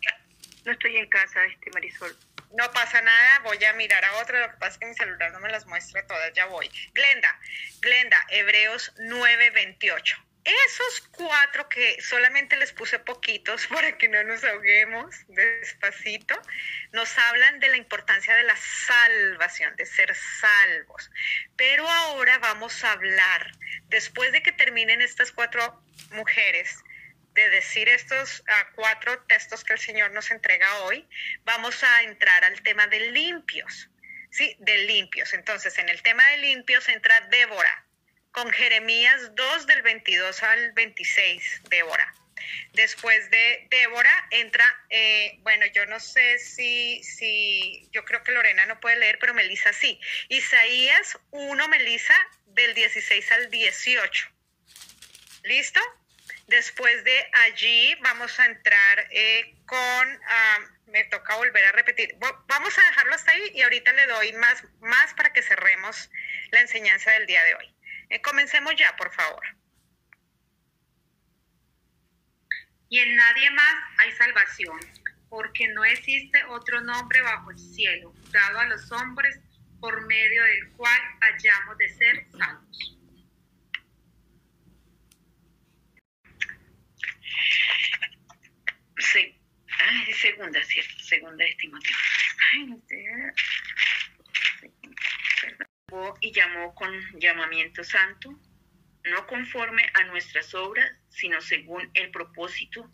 No 0.64 0.72
estoy 0.72 0.98
en 0.98 1.08
casa, 1.08 1.44
este 1.46 1.72
Marisol. 1.72 2.16
No 2.54 2.72
pasa 2.72 3.02
nada, 3.02 3.40
voy 3.40 3.64
a 3.64 3.74
mirar 3.74 4.04
a 4.04 4.18
otra, 4.18 4.40
lo 4.40 4.52
que 4.52 4.58
pasa 4.58 4.74
es 4.74 4.78
que 4.80 4.86
mi 4.86 4.96
celular 4.96 5.32
no 5.32 5.40
me 5.40 5.50
las 5.50 5.66
muestra 5.66 6.06
todas, 6.06 6.34
ya 6.34 6.46
voy. 6.46 6.70
Glenda, 6.94 7.40
Glenda, 7.80 8.26
Hebreos 8.30 8.94
9:28 8.98 10.32
esos 10.44 11.02
cuatro 11.12 11.70
que 11.70 12.02
solamente 12.02 12.58
les 12.58 12.74
puse 12.74 13.00
poquitos 13.00 13.68
para 13.74 13.98
que 13.98 14.08
no 14.08 14.24
nos 14.24 14.44
ahoguemos 14.44 15.16
despacito, 15.28 16.40
nos 16.92 17.18
hablan 17.18 17.60
de 17.60 17.70
la 17.70 17.78
importancia 17.78 18.36
de 18.36 18.44
la 18.44 18.56
salvación, 18.56 19.76
de 19.76 19.86
ser 19.86 20.16
salvos. 20.16 21.12
Pero 21.56 21.88
ahora 21.88 22.40
vamos 22.40 22.84
a 22.84 22.94
hablar, 22.94 23.52
después 23.90 24.32
de 24.32 24.42
que 24.42 24.52
terminen 24.52 25.02
estas 25.02 25.32
cuatro 25.32 25.84
mujeres, 26.12 26.76
de 27.42 27.50
decir 27.50 27.90
estos 27.90 28.42
uh, 28.42 28.76
cuatro 28.76 29.24
textos 29.24 29.64
que 29.64 29.74
el 29.74 29.80
Señor 29.80 30.12
nos 30.12 30.32
entrega 30.32 30.80
hoy, 30.80 31.08
vamos 31.44 31.84
a 31.84 32.04
entrar 32.04 32.44
al 32.44 32.62
tema 32.62 32.88
de 32.88 33.12
limpios, 33.12 33.90
¿sí? 34.30 34.56
De 34.60 34.78
limpios. 34.80 35.34
Entonces, 35.34 35.78
en 35.80 35.90
el 35.90 36.02
tema 36.02 36.28
de 36.30 36.38
limpios 36.38 36.88
entra 36.90 37.22
Débora, 37.22 37.86
con 38.32 38.50
Jeremías 38.52 39.36
2 39.36 39.68
del 39.68 39.82
22 39.82 40.44
al 40.44 40.72
26, 40.74 41.62
Débora. 41.70 42.14
Después 42.74 43.30
de 43.30 43.68
Débora 43.70 44.28
entra, 44.32 44.66
eh, 44.90 45.38
bueno, 45.42 45.66
yo 45.68 45.86
no 45.86 46.00
sé 46.00 46.40
si, 46.40 47.04
si, 47.04 47.88
yo 47.92 48.04
creo 48.06 48.24
que 48.24 48.32
Lorena 48.32 48.66
no 48.66 48.80
puede 48.80 48.98
leer, 48.98 49.20
pero 49.20 49.34
Melisa 49.34 49.74
sí. 49.74 50.00
Isaías 50.30 51.20
1, 51.32 51.68
Melisa, 51.68 52.16
del 52.48 52.74
16 52.74 53.32
al 53.32 53.50
18. 53.50 54.28
¿Listo? 55.44 55.80
Después 56.52 57.02
de 57.06 57.30
allí 57.46 57.96
vamos 58.02 58.38
a 58.38 58.46
entrar 58.46 59.08
eh, 59.10 59.56
con, 59.66 60.20
ah, 60.28 60.60
me 60.88 61.06
toca 61.06 61.38
volver 61.38 61.64
a 61.64 61.72
repetir, 61.72 62.14
vamos 62.20 62.78
a 62.78 62.86
dejarlo 62.88 63.16
hasta 63.16 63.32
ahí 63.32 63.52
y 63.54 63.62
ahorita 63.62 63.94
le 63.94 64.06
doy 64.08 64.34
más, 64.34 64.62
más 64.82 65.14
para 65.14 65.32
que 65.32 65.42
cerremos 65.42 66.12
la 66.52 66.60
enseñanza 66.60 67.10
del 67.12 67.26
día 67.26 67.42
de 67.46 67.56
hoy. 67.56 67.74
Eh, 68.10 68.22
comencemos 68.22 68.76
ya, 68.76 68.94
por 68.98 69.14
favor. 69.14 69.42
Y 72.90 73.00
en 73.00 73.16
nadie 73.16 73.50
más 73.52 73.76
hay 74.00 74.12
salvación, 74.12 74.78
porque 75.30 75.70
no 75.70 75.86
existe 75.86 76.44
otro 76.50 76.82
nombre 76.82 77.22
bajo 77.22 77.52
el 77.52 77.60
cielo 77.60 78.14
dado 78.32 78.60
a 78.60 78.66
los 78.66 78.92
hombres 78.92 79.40
por 79.80 80.06
medio 80.06 80.44
del 80.44 80.70
cual 80.74 81.02
hayamos 81.22 81.78
de 81.78 81.88
ser 81.96 82.26
salvos. 82.38 83.01
Sí. 88.98 89.38
Ay, 89.80 90.14
segunda, 90.14 90.64
cierto, 90.64 91.00
segunda. 91.00 91.44
Ay, 91.46 92.68
y 96.22 96.32
llamó 96.32 96.74
con 96.76 96.94
llamamiento 97.20 97.84
santo, 97.84 98.40
no 99.04 99.28
conforme 99.28 99.84
a 99.94 100.04
nuestras 100.06 100.54
obras, 100.54 100.90
sino 101.10 101.42
según 101.42 101.90
el 101.94 102.12
propósito 102.12 102.90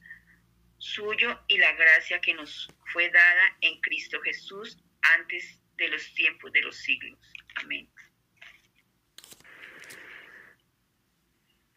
suyo 0.78 1.44
y 1.48 1.58
la 1.58 1.74
gracia 1.74 2.20
que 2.22 2.34
nos 2.34 2.68
fue 2.92 3.10
dada 3.10 3.58
en 3.62 3.80
Cristo 3.82 4.20
Jesús 4.22 4.78
antes 5.02 5.60
de 5.78 5.90
los 5.90 6.14
tiempos 6.14 6.52
de 6.52 6.62
los 6.62 6.78
siglos. 6.78 7.20
Amén. 7.56 7.90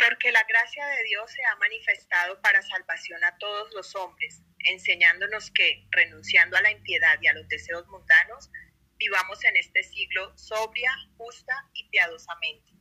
Porque 0.01 0.33
la 0.33 0.43
gracia 0.45 0.87
de 0.87 1.05
Dios 1.05 1.31
se 1.31 1.45
ha 1.45 1.57
manifestado 1.57 2.41
para 2.41 2.63
salvación 2.63 3.23
a 3.23 3.37
todos 3.37 3.71
los 3.75 3.95
hombres, 3.97 4.43
enseñándonos 4.61 5.51
que, 5.51 5.87
renunciando 5.91 6.57
a 6.57 6.63
la 6.63 6.71
impiedad 6.71 7.19
y 7.21 7.29
a 7.29 7.35
los 7.35 7.47
deseos 7.49 7.87
mundanos, 7.89 8.51
vivamos 8.97 9.45
en 9.45 9.59
este 9.59 9.83
siglo 9.83 10.37
sobria, 10.39 10.91
justa 11.19 11.55
y 11.75 11.87
piadosamente. 11.91 12.73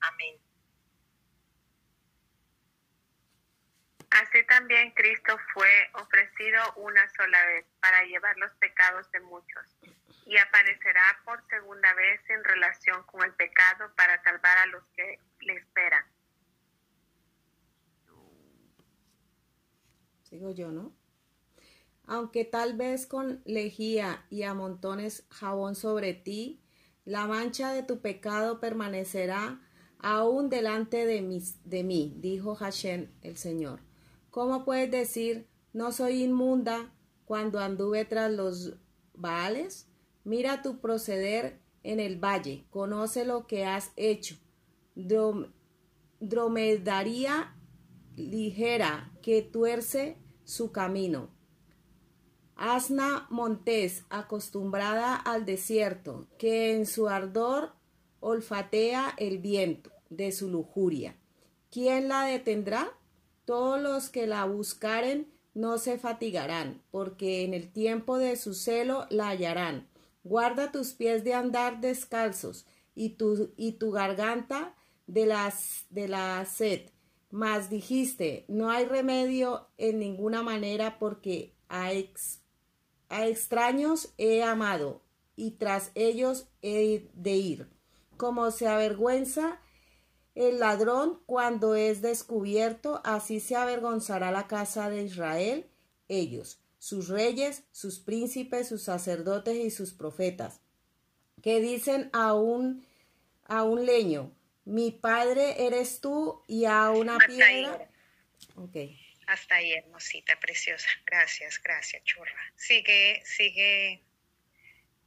Amén. 0.00 0.36
Así 4.10 4.44
también 4.46 4.90
Cristo 4.92 5.38
fue 5.52 5.90
ofrecido 5.94 6.72
una 6.74 7.08
sola 7.10 7.46
vez 7.46 7.66
para 7.80 8.02
llevar 8.02 8.36
los 8.38 8.52
pecados 8.54 9.10
de 9.12 9.20
muchos 9.20 9.76
y 10.26 10.36
aparecerá 10.38 11.20
por 11.24 11.44
segunda 11.48 11.92
vez 11.94 12.20
en 12.30 12.42
relación 12.42 13.02
con 13.04 13.22
el 13.24 13.32
pecado 13.34 13.94
para 13.96 14.20
salvar 14.24 14.58
a 14.58 14.66
los 14.66 14.84
que 14.96 15.20
le 15.40 15.54
esperan. 15.54 16.13
Sigo 20.34 20.50
yo, 20.50 20.72
¿no? 20.72 20.92
aunque 22.06 22.44
tal 22.44 22.76
vez 22.76 23.06
con 23.06 23.40
lejía 23.44 24.26
y 24.30 24.42
amontones 24.42 25.24
jabón 25.30 25.74
sobre 25.76 26.12
ti, 26.12 26.60
la 27.04 27.26
mancha 27.26 27.72
de 27.72 27.82
tu 27.84 28.00
pecado 28.00 28.60
permanecerá 28.60 29.62
aún 29.98 30.50
delante 30.50 31.06
de 31.06 31.22
mí, 31.22 31.40
de 31.64 31.84
mí 31.84 32.14
dijo 32.18 32.56
Hashem 32.56 33.10
el 33.22 33.36
Señor. 33.36 33.78
¿Cómo 34.30 34.64
puedes 34.64 34.90
decir, 34.90 35.46
no 35.72 35.92
soy 35.92 36.24
inmunda 36.24 36.92
cuando 37.24 37.60
anduve 37.60 38.04
tras 38.04 38.32
los 38.32 38.74
Baales? 39.14 39.88
Mira 40.24 40.62
tu 40.62 40.80
proceder 40.80 41.60
en 41.84 42.00
el 42.00 42.18
valle, 42.18 42.66
conoce 42.70 43.24
lo 43.24 43.46
que 43.46 43.64
has 43.64 43.92
hecho. 43.96 44.34
dromedaría 46.20 47.56
ligera 48.16 49.12
que 49.22 49.42
tuerce 49.42 50.18
su 50.44 50.72
camino 50.72 51.30
Asna 52.56 53.26
montés, 53.30 54.04
acostumbrada 54.10 55.16
al 55.16 55.44
desierto, 55.44 56.28
que 56.38 56.74
en 56.74 56.86
su 56.86 57.08
ardor 57.08 57.72
olfatea 58.20 59.14
el 59.18 59.38
viento 59.38 59.90
de 60.08 60.30
su 60.30 60.48
lujuria. 60.48 61.16
¿Quién 61.70 62.08
la 62.08 62.24
detendrá? 62.24 62.96
Todos 63.44 63.80
los 63.80 64.08
que 64.08 64.28
la 64.28 64.44
buscaren 64.44 65.28
no 65.52 65.78
se 65.78 65.98
fatigarán, 65.98 66.80
porque 66.90 67.44
en 67.44 67.54
el 67.54 67.72
tiempo 67.72 68.18
de 68.18 68.36
su 68.36 68.54
celo 68.54 69.06
la 69.10 69.28
hallarán. 69.28 69.88
Guarda 70.22 70.70
tus 70.70 70.92
pies 70.92 71.24
de 71.24 71.34
andar 71.34 71.80
descalzos 71.80 72.66
y 72.94 73.10
tu, 73.10 73.52
y 73.56 73.72
tu 73.72 73.90
garganta 73.90 74.74
de, 75.06 75.26
las, 75.26 75.86
de 75.90 76.08
la 76.08 76.44
sed. 76.46 76.90
Mas 77.34 77.68
dijiste, 77.68 78.44
no 78.46 78.70
hay 78.70 78.84
remedio 78.84 79.66
en 79.76 79.98
ninguna 79.98 80.44
manera 80.44 81.00
porque 81.00 81.52
a 81.68 81.92
ex 81.92 82.38
a 83.08 83.26
extraños 83.26 84.14
he 84.18 84.44
amado, 84.44 85.02
y 85.34 85.50
tras 85.58 85.90
ellos 85.96 86.46
he 86.62 87.10
de 87.12 87.32
ir. 87.32 87.68
Como 88.16 88.52
se 88.52 88.68
avergüenza 88.68 89.60
el 90.36 90.60
ladrón 90.60 91.22
cuando 91.26 91.74
es 91.74 92.02
descubierto, 92.02 93.00
así 93.02 93.40
se 93.40 93.56
avergonzará 93.56 94.30
la 94.30 94.46
casa 94.46 94.88
de 94.88 95.02
Israel, 95.02 95.66
ellos, 96.06 96.60
sus 96.78 97.08
reyes, 97.08 97.64
sus 97.72 97.98
príncipes, 97.98 98.68
sus 98.68 98.82
sacerdotes 98.82 99.56
y 99.56 99.72
sus 99.72 99.92
profetas, 99.92 100.60
que 101.42 101.60
dicen 101.60 102.10
a 102.12 102.34
un, 102.34 102.86
a 103.42 103.64
un 103.64 103.86
leño, 103.86 104.30
mi 104.64 104.90
padre 104.90 105.66
eres 105.66 106.00
tú, 106.00 106.42
y 106.48 106.64
a 106.64 106.90
una 106.90 107.18
piedra. 107.18 107.88
Hasta 109.26 109.56
ahí, 109.56 109.72
hermosita, 109.72 110.38
preciosa. 110.38 110.88
Gracias, 111.06 111.60
gracias, 111.62 112.02
churra. 112.04 112.52
Sigue, 112.56 113.22
sigue. 113.24 114.02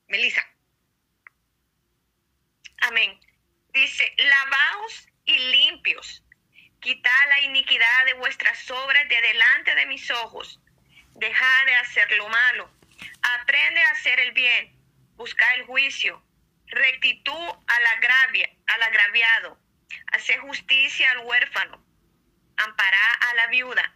Melissa. 0.07 0.43
Amén. 2.81 3.19
Dice, 3.73 4.13
lavaos 4.17 5.09
y 5.25 5.37
limpios. 5.37 6.23
Quitad 6.79 7.29
la 7.29 7.41
iniquidad 7.41 8.05
de 8.05 8.13
vuestras 8.13 8.69
obras 8.71 9.09
de 9.09 9.21
delante 9.21 9.75
de 9.75 9.85
mis 9.87 10.09
ojos. 10.11 10.59
Dejad 11.15 11.65
de 11.65 11.75
hacer 11.75 12.11
lo 12.13 12.29
malo. 12.29 12.69
Aprende 13.41 13.81
a 13.81 13.91
hacer 13.91 14.19
el 14.19 14.31
bien. 14.31 14.75
Busca 15.15 15.45
el 15.55 15.65
juicio. 15.65 16.23
Rectitud 16.67 17.33
al, 17.33 17.83
al 18.67 18.83
agraviado. 18.83 19.59
Hace 20.11 20.37
justicia 20.37 21.11
al 21.11 21.19
huérfano. 21.19 21.83
Ampará 22.57 23.13
a 23.29 23.35
la 23.35 23.47
viuda. 23.47 23.93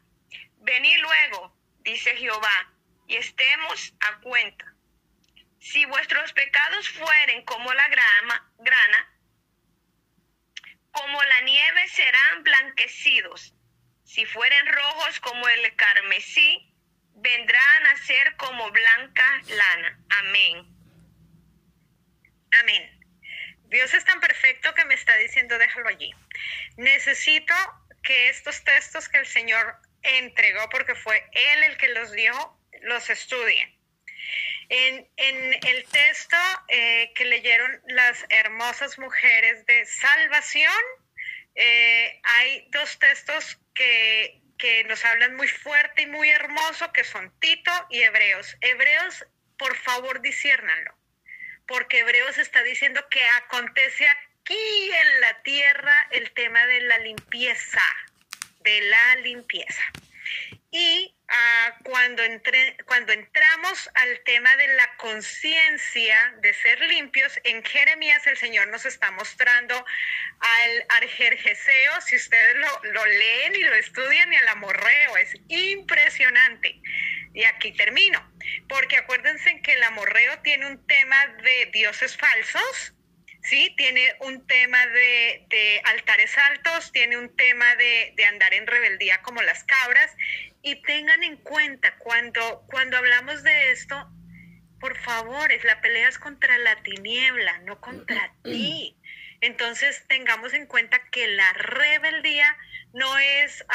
Venid 0.58 0.98
luego, 1.00 1.58
dice 1.80 2.16
Jehová, 2.16 2.74
y 3.08 3.16
estemos 3.16 3.94
a 4.00 4.20
cuenta. 4.20 4.74
Si 5.60 5.86
vuestros 5.86 6.34
pecados 6.34 6.90
fueren 6.90 7.44
como 7.46 7.74
la 7.74 7.88
grama, 7.90 8.52
grana, 8.60 9.12
como 10.92 11.24
la 11.24 11.42
nieve 11.42 11.88
serán 11.88 12.44
blanquecidos. 12.44 13.54
Si 14.04 14.26
fueren 14.26 14.66
rojos 14.68 15.20
como 15.20 15.48
el 15.48 15.76
carmesí, 15.76 16.74
vendrán 17.16 17.86
a 17.88 17.98
ser 17.98 18.36
como 18.38 18.70
blanca 18.72 19.42
lana. 19.48 20.00
Amén. 20.20 20.81
Amén. 22.60 23.02
Dios 23.66 23.94
es 23.94 24.04
tan 24.04 24.20
perfecto 24.20 24.74
que 24.74 24.86
me 24.86 24.96
está 24.96 25.16
diciendo, 25.18 25.58
déjalo 25.58 25.88
allí. 25.88 26.14
Necesito 26.78 27.54
que 28.04 28.30
estos 28.30 28.64
textos 28.64 29.08
que 29.08 29.20
el 29.20 29.28
Señor 29.28 29.78
entregó, 30.04 30.68
porque 30.70 30.96
fue 30.96 31.24
Él 31.32 31.64
el 31.64 31.78
que 31.78 31.90
los 31.90 32.12
dio, 32.12 32.34
los 32.82 33.10
estudien. 33.10 33.74
En, 34.70 35.08
el 35.18 35.84
texto 35.86 36.38
eh, 36.70 37.12
que 37.16 37.26
leyeron 37.26 37.82
las 37.88 38.26
hermosas 38.30 38.98
mujeres 39.00 39.66
de 39.66 39.86
salvación, 39.86 40.84
eh, 41.56 42.22
hay 42.24 42.68
dos 42.70 42.98
textos 42.98 43.60
que, 43.74 44.42
que 44.58 44.84
nos 44.86 45.04
hablan 45.04 45.36
muy 45.36 45.48
fuerte 45.48 46.04
y 46.04 46.06
muy 46.06 46.30
hermoso, 46.30 46.92
que 46.94 47.04
son 47.04 47.38
Tito 47.40 47.72
y 47.90 48.02
Hebreos. 48.02 48.56
Hebreos, 48.62 49.26
por 49.58 49.76
favor, 49.76 50.22
disciérnanlo, 50.22 50.96
porque 51.68 52.00
Hebreos 52.00 52.38
está 52.38 52.64
diciendo 52.64 53.02
que 53.10 53.24
acontece 53.44 54.08
aquí 54.08 54.92
en 54.92 55.22
la 55.22 55.42
tierra 55.44 56.08
el 56.12 56.32
tema 56.32 56.66
de 56.66 56.82
la 56.82 56.98
limpieza, 57.00 57.82
de 58.62 58.82
la 58.82 59.16
limpieza. 59.18 59.84
Y 60.72 61.14
ah, 61.32 61.76
cuando, 61.84 62.24
cuando 62.86 63.14
entramos 63.14 63.90
al 63.96 64.20
tema 64.26 64.56
de 64.58 64.68
la 64.76 64.96
conciencia 64.98 66.36
de 66.42 66.54
ser 66.54 66.80
limpios, 66.82 67.40
en 67.44 67.64
Jeremías 67.64 68.26
el 68.28 68.38
Señor 68.38 68.68
nos 68.68 68.86
está 68.86 69.12
mostrando 69.12 69.86
al 70.40 70.86
arjerjeseo, 70.90 72.02
si 72.02 72.16
ustedes 72.16 72.56
lo, 72.56 72.92
lo 72.92 73.06
leen 73.06 73.56
y 73.56 73.64
lo 73.64 73.76
estudian, 73.76 74.34
y 74.34 74.36
al 74.36 74.48
amorreo, 74.50 75.18
es 75.18 75.34
impresionante. 75.48 76.80
Y 77.34 77.46
aquí 77.46 77.72
termino, 77.72 78.20
porque 78.68 78.98
acuérdense 78.98 79.62
que 79.62 79.74
el 79.74 79.84
amorreo 79.84 80.40
tiene 80.40 80.68
un 80.68 80.86
tema 80.86 81.28
de 81.44 81.70
dioses 81.72 82.18
falsos, 82.18 82.94
¿sí? 83.44 83.74
Tiene 83.78 84.16
un 84.20 84.46
tema 84.48 84.86
de, 84.88 85.82
altares 85.86 86.38
altos, 86.38 86.92
tiene 86.92 87.18
un 87.18 87.36
tema 87.36 87.76
de, 87.76 88.14
andar 88.26 88.54
en 88.54 88.68
rebeldía 88.68 89.22
como 89.22 89.42
las 89.42 89.64
cabras. 89.64 90.12
Y 90.62 90.82
tengan 90.84 91.24
en 91.24 91.38
cuenta, 91.38 91.96
cuando, 91.98 92.64
cuando 92.68 92.98
hablamos 92.98 93.44
de 93.44 93.72
esto, 93.72 94.12
por 94.80 94.98
favor, 94.98 95.52
es 95.52 95.64
la 95.64 95.82
pelea 95.82 96.10
es 96.10 96.20
contra 96.20 96.58
la 96.60 96.76
tiniebla, 96.84 97.60
no 97.60 97.80
contra 97.82 98.34
ti. 98.44 98.98
Entonces 99.42 100.06
tengamos 100.08 100.54
en 100.54 100.68
cuenta 100.68 101.00
que 101.10 101.28
la 101.28 101.52
rebeldía 101.54 102.58
no 102.94 103.18
es, 103.18 103.66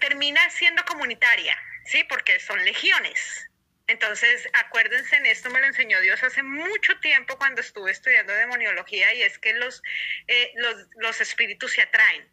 termina 0.00 0.48
siendo 0.50 0.84
comunitaria, 0.84 1.56
¿sí? 1.84 2.02
Porque 2.04 2.40
son 2.40 2.64
legiones, 2.64 3.50
entonces, 3.92 4.48
acuérdense, 4.54 5.16
en 5.16 5.26
esto 5.26 5.50
me 5.50 5.60
lo 5.60 5.66
enseñó 5.66 6.00
Dios 6.00 6.22
hace 6.22 6.42
mucho 6.42 6.98
tiempo 7.00 7.36
cuando 7.36 7.60
estuve 7.60 7.90
estudiando 7.90 8.32
demoniología 8.32 9.12
y 9.12 9.22
es 9.22 9.38
que 9.38 9.52
los, 9.54 9.82
eh, 10.28 10.52
los, 10.54 10.74
los, 10.96 11.20
espíritus 11.20 11.72
se 11.72 11.82
atraen. 11.82 12.26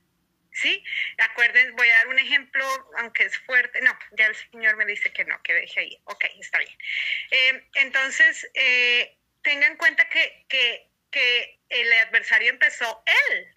¿Sí? 0.51 0.83
Acuérdense, 1.19 1.71
voy 1.71 1.89
a 1.89 1.97
dar 1.97 2.07
un 2.07 2.19
ejemplo, 2.19 2.65
aunque 2.97 3.23
es 3.23 3.37
fuerte. 3.39 3.81
No, 3.81 3.97
ya 4.11 4.27
el 4.27 4.35
Señor 4.35 4.75
me 4.77 4.85
dice 4.85 5.11
que 5.13 5.23
no, 5.25 5.41
que 5.43 5.53
deje 5.53 5.79
ahí. 5.79 6.01
Ok, 6.05 6.25
está 6.39 6.59
bien. 6.59 6.77
Eh, 7.31 7.67
entonces, 7.75 8.49
eh, 8.53 9.17
tenga 9.43 9.67
en 9.67 9.77
cuenta 9.77 10.09
que, 10.09 10.45
que, 10.49 10.89
que 11.11 11.59
el 11.69 11.93
adversario 11.93 12.49
empezó 12.49 13.03
él 13.05 13.55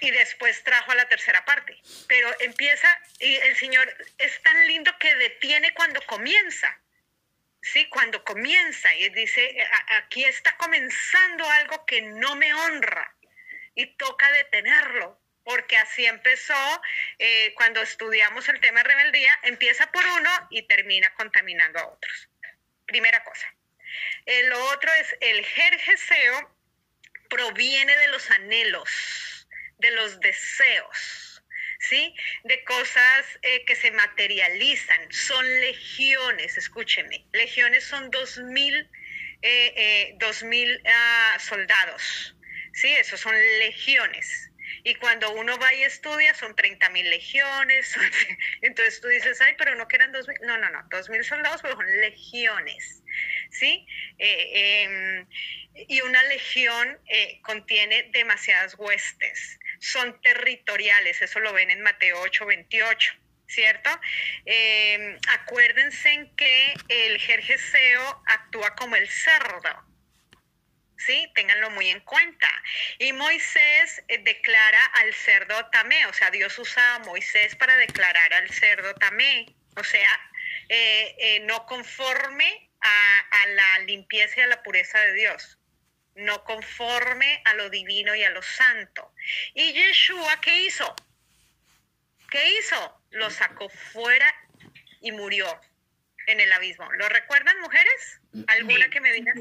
y 0.00 0.10
después 0.10 0.62
trajo 0.64 0.92
a 0.92 0.94
la 0.94 1.08
tercera 1.08 1.44
parte. 1.44 1.80
Pero 2.06 2.34
empieza 2.40 2.88
y 3.18 3.34
el 3.34 3.56
Señor 3.56 3.92
es 4.18 4.42
tan 4.42 4.66
lindo 4.66 4.92
que 4.98 5.14
detiene 5.16 5.72
cuando 5.74 6.00
comienza. 6.02 6.78
Sí, 7.60 7.88
cuando 7.88 8.22
comienza 8.24 8.94
y 8.94 9.08
dice, 9.10 9.56
aquí 9.88 10.24
está 10.24 10.56
comenzando 10.56 11.48
algo 11.50 11.84
que 11.86 12.02
no 12.02 12.36
me 12.36 12.54
honra 12.54 13.14
y 13.74 13.86
toca 13.96 14.30
detenerlo, 14.30 15.20
porque 15.48 15.78
así 15.78 16.04
empezó 16.04 16.82
eh, 17.18 17.54
cuando 17.56 17.80
estudiamos 17.80 18.46
el 18.50 18.60
tema 18.60 18.82
de 18.82 18.88
rebeldía, 18.90 19.38
empieza 19.44 19.90
por 19.90 20.04
uno 20.04 20.30
y 20.50 20.60
termina 20.68 21.14
contaminando 21.14 21.78
a 21.78 21.86
otros. 21.86 22.28
Primera 22.84 23.24
cosa. 23.24 23.54
El 24.26 24.52
otro 24.52 24.92
es 25.00 25.16
el 25.22 25.42
jerjeseo, 25.46 26.54
proviene 27.30 27.96
de 27.96 28.08
los 28.08 28.30
anhelos 28.30 29.46
de 29.78 29.90
los 29.92 30.20
deseos, 30.20 31.42
¿sí? 31.78 32.14
De 32.44 32.62
cosas 32.64 33.24
eh, 33.40 33.64
que 33.64 33.74
se 33.74 33.90
materializan. 33.92 35.10
Son 35.10 35.46
legiones, 35.62 36.58
escúchenme. 36.58 37.24
Legiones 37.32 37.84
son 37.84 38.10
dos 38.10 38.36
mil, 38.36 38.90
eh, 39.40 40.12
dos 40.18 40.42
mil 40.42 40.82
ah, 40.84 41.38
soldados, 41.40 42.36
¿sí? 42.74 42.94
Esos 42.96 43.20
son 43.20 43.34
legiones. 43.60 44.48
Y 44.84 44.94
cuando 44.96 45.32
uno 45.32 45.58
va 45.58 45.72
y 45.74 45.82
estudia, 45.82 46.34
son 46.34 46.54
30 46.54 46.88
mil 46.90 47.08
legiones. 47.08 47.96
Entonces 48.62 49.00
tú 49.00 49.08
dices, 49.08 49.40
ay, 49.40 49.54
pero 49.58 49.74
no 49.74 49.88
que 49.88 49.96
eran 49.96 50.12
dos 50.12 50.26
mil. 50.28 50.36
No, 50.42 50.58
no, 50.58 50.70
no, 50.70 50.82
dos 50.90 51.08
mil 51.08 51.24
soldados, 51.24 51.62
pero 51.62 51.74
son 51.74 52.00
legiones. 52.00 53.02
¿Sí? 53.50 53.86
Em, 54.18 55.26
y 55.74 56.00
una 56.02 56.22
legión 56.24 56.98
contiene 57.42 58.10
demasiadas 58.12 58.74
huestes 58.78 59.58
son 59.80 60.20
territoriales, 60.22 61.22
eso 61.22 61.40
lo 61.40 61.52
ven 61.52 61.70
en 61.70 61.82
Mateo 61.82 62.20
8, 62.20 62.46
28. 62.46 63.12
¿cierto? 63.48 63.88
Em, 64.44 65.18
acuérdense 65.28 66.30
que 66.36 66.74
el 66.88 67.18
jerjeseo 67.18 68.22
actúa 68.26 68.74
como 68.76 68.94
el 68.94 69.08
cerdo, 69.08 69.87
¿sí? 70.98 71.30
Ténganlo 71.34 71.70
muy 71.70 71.88
en 71.88 72.00
cuenta. 72.00 72.48
Y 72.98 73.12
Moisés 73.12 74.02
eh, 74.08 74.18
declara 74.18 74.84
al 74.96 75.14
cerdo 75.14 75.66
tamé, 75.70 76.04
o 76.06 76.12
sea, 76.12 76.30
Dios 76.30 76.58
usa 76.58 76.96
a 76.96 76.98
Moisés 77.00 77.56
para 77.56 77.76
declarar 77.76 78.34
al 78.34 78.50
cerdo 78.50 78.94
tamé, 78.94 79.46
o 79.76 79.84
sea, 79.84 80.30
eh, 80.68 81.14
eh, 81.18 81.40
no 81.40 81.64
conforme 81.66 82.70
a, 82.80 83.18
a 83.30 83.46
la 83.46 83.78
limpieza 83.80 84.40
y 84.40 84.42
a 84.42 84.48
la 84.48 84.62
pureza 84.62 84.98
de 85.00 85.14
Dios 85.14 85.58
no 86.18 86.42
conforme 86.42 87.40
a 87.44 87.54
lo 87.54 87.70
divino 87.70 88.14
y 88.14 88.24
a 88.24 88.30
lo 88.30 88.42
santo. 88.42 89.14
¿Y 89.54 89.72
Yeshua 89.72 90.40
qué 90.40 90.62
hizo? 90.62 90.94
¿Qué 92.30 92.58
hizo? 92.58 93.00
Lo 93.10 93.30
sacó 93.30 93.68
fuera 93.68 94.34
y 95.00 95.12
murió 95.12 95.46
en 96.26 96.40
el 96.40 96.52
abismo. 96.52 96.90
¿Lo 96.92 97.08
recuerdan, 97.08 97.58
mujeres? 97.60 98.20
¿Alguna 98.48 98.90
que 98.90 99.00
me 99.00 99.12
diga? 99.12 99.32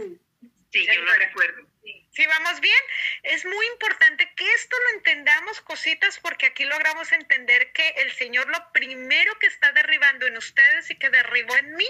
Sí, 0.71 0.85
yo 0.85 1.01
lo 1.01 1.13
recuerdo. 1.13 1.67
Si 2.11 2.25
vamos 2.25 2.59
bien, 2.59 2.83
es 3.23 3.45
muy 3.45 3.65
importante 3.67 4.29
que 4.35 4.53
esto 4.53 4.75
lo 4.77 4.97
entendamos, 4.97 5.61
cositas, 5.61 6.19
porque 6.19 6.47
aquí 6.47 6.65
logramos 6.65 7.11
entender 7.11 7.71
que 7.71 7.87
el 7.97 8.11
Señor 8.11 8.49
lo 8.49 8.71
primero 8.73 9.37
que 9.39 9.47
está 9.47 9.71
derribando 9.71 10.25
en 10.27 10.35
ustedes 10.35 10.89
y 10.89 10.95
que 10.95 11.09
derribó 11.09 11.55
en 11.55 11.75
mí 11.75 11.87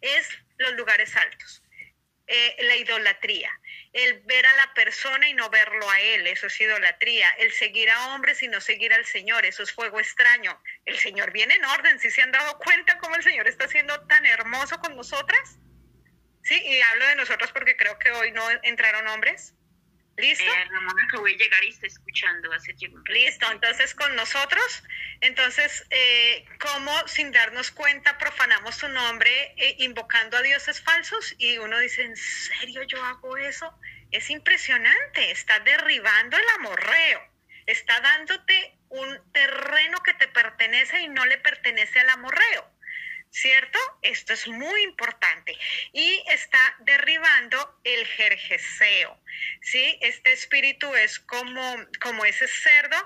es 0.00 0.28
los 0.58 0.72
lugares 0.72 1.14
altos 1.14 1.62
eh, 2.26 2.56
la 2.60 2.76
idolatría. 2.76 3.50
El 3.92 4.20
ver 4.20 4.44
a 4.46 4.54
la 4.54 4.74
persona 4.74 5.28
y 5.28 5.34
no 5.34 5.48
verlo 5.48 5.88
a 5.88 6.00
él, 6.00 6.26
eso 6.26 6.48
es 6.48 6.60
idolatría. 6.60 7.30
El 7.38 7.52
seguir 7.52 7.88
a 7.90 8.08
hombres 8.08 8.42
y 8.42 8.48
no 8.48 8.60
seguir 8.60 8.92
al 8.92 9.06
Señor, 9.06 9.46
eso 9.46 9.62
es 9.62 9.72
fuego 9.72 10.00
extraño. 10.00 10.60
El 10.84 10.98
Señor 10.98 11.30
viene 11.32 11.54
en 11.54 11.64
orden, 11.64 11.98
si 12.00 12.10
se 12.10 12.22
han 12.22 12.32
dado 12.32 12.58
cuenta 12.58 12.98
cómo 12.98 13.14
el 13.14 13.22
Señor 13.22 13.48
está 13.48 13.68
siendo 13.68 14.00
tan 14.06 14.26
hermoso 14.26 14.78
con 14.80 14.96
nosotras. 14.96 15.58
Sí, 16.46 16.62
y 16.64 16.80
hablo 16.80 17.04
de 17.08 17.16
nosotros 17.16 17.50
porque 17.50 17.76
creo 17.76 17.98
que 17.98 18.12
hoy 18.12 18.30
no 18.30 18.48
entraron 18.62 19.08
hombres. 19.08 19.52
¿Listo? 20.16 20.44
Eh, 20.44 20.64
Ramona, 20.70 21.08
que 21.10 21.18
voy 21.18 21.34
a 21.34 21.36
llegar 21.36 21.64
y 21.64 21.70
está 21.70 21.88
escuchando 21.88 22.52
hace 22.52 22.72
tiempo. 22.74 23.00
Listo, 23.08 23.50
entonces 23.50 23.96
con 23.96 24.14
nosotros, 24.14 24.84
entonces, 25.22 25.84
eh, 25.90 26.44
¿cómo 26.60 26.92
sin 27.08 27.32
darnos 27.32 27.72
cuenta 27.72 28.16
profanamos 28.16 28.76
su 28.76 28.88
nombre 28.88 29.54
eh, 29.56 29.74
invocando 29.80 30.36
a 30.36 30.42
dioses 30.42 30.80
falsos? 30.80 31.34
Y 31.36 31.58
uno 31.58 31.80
dice, 31.80 32.02
¿en 32.02 32.16
serio 32.16 32.84
yo 32.84 33.02
hago 33.04 33.36
eso? 33.38 33.76
Es 34.12 34.30
impresionante, 34.30 35.32
está 35.32 35.58
derribando 35.60 36.38
el 36.38 36.48
amorreo, 36.60 37.28
está 37.66 38.00
dándote 38.00 38.78
un 38.88 39.32
terreno 39.32 40.00
que 40.04 40.14
te 40.14 40.28
pertenece 40.28 41.00
y 41.00 41.08
no 41.08 41.26
le 41.26 41.38
pertenece 41.38 41.98
al 41.98 42.10
amorreo. 42.10 42.75
¿Cierto? 43.36 43.78
Esto 44.00 44.32
es 44.32 44.48
muy 44.48 44.82
importante. 44.82 45.56
Y 45.92 46.24
está 46.28 46.76
derribando 46.80 47.80
el 47.84 48.06
jerjeseo, 48.06 49.20
¿sí? 49.60 49.98
Este 50.00 50.32
espíritu 50.32 50.94
es 50.94 51.18
como, 51.20 51.76
como 52.00 52.24
ese 52.24 52.48
cerdo 52.48 52.96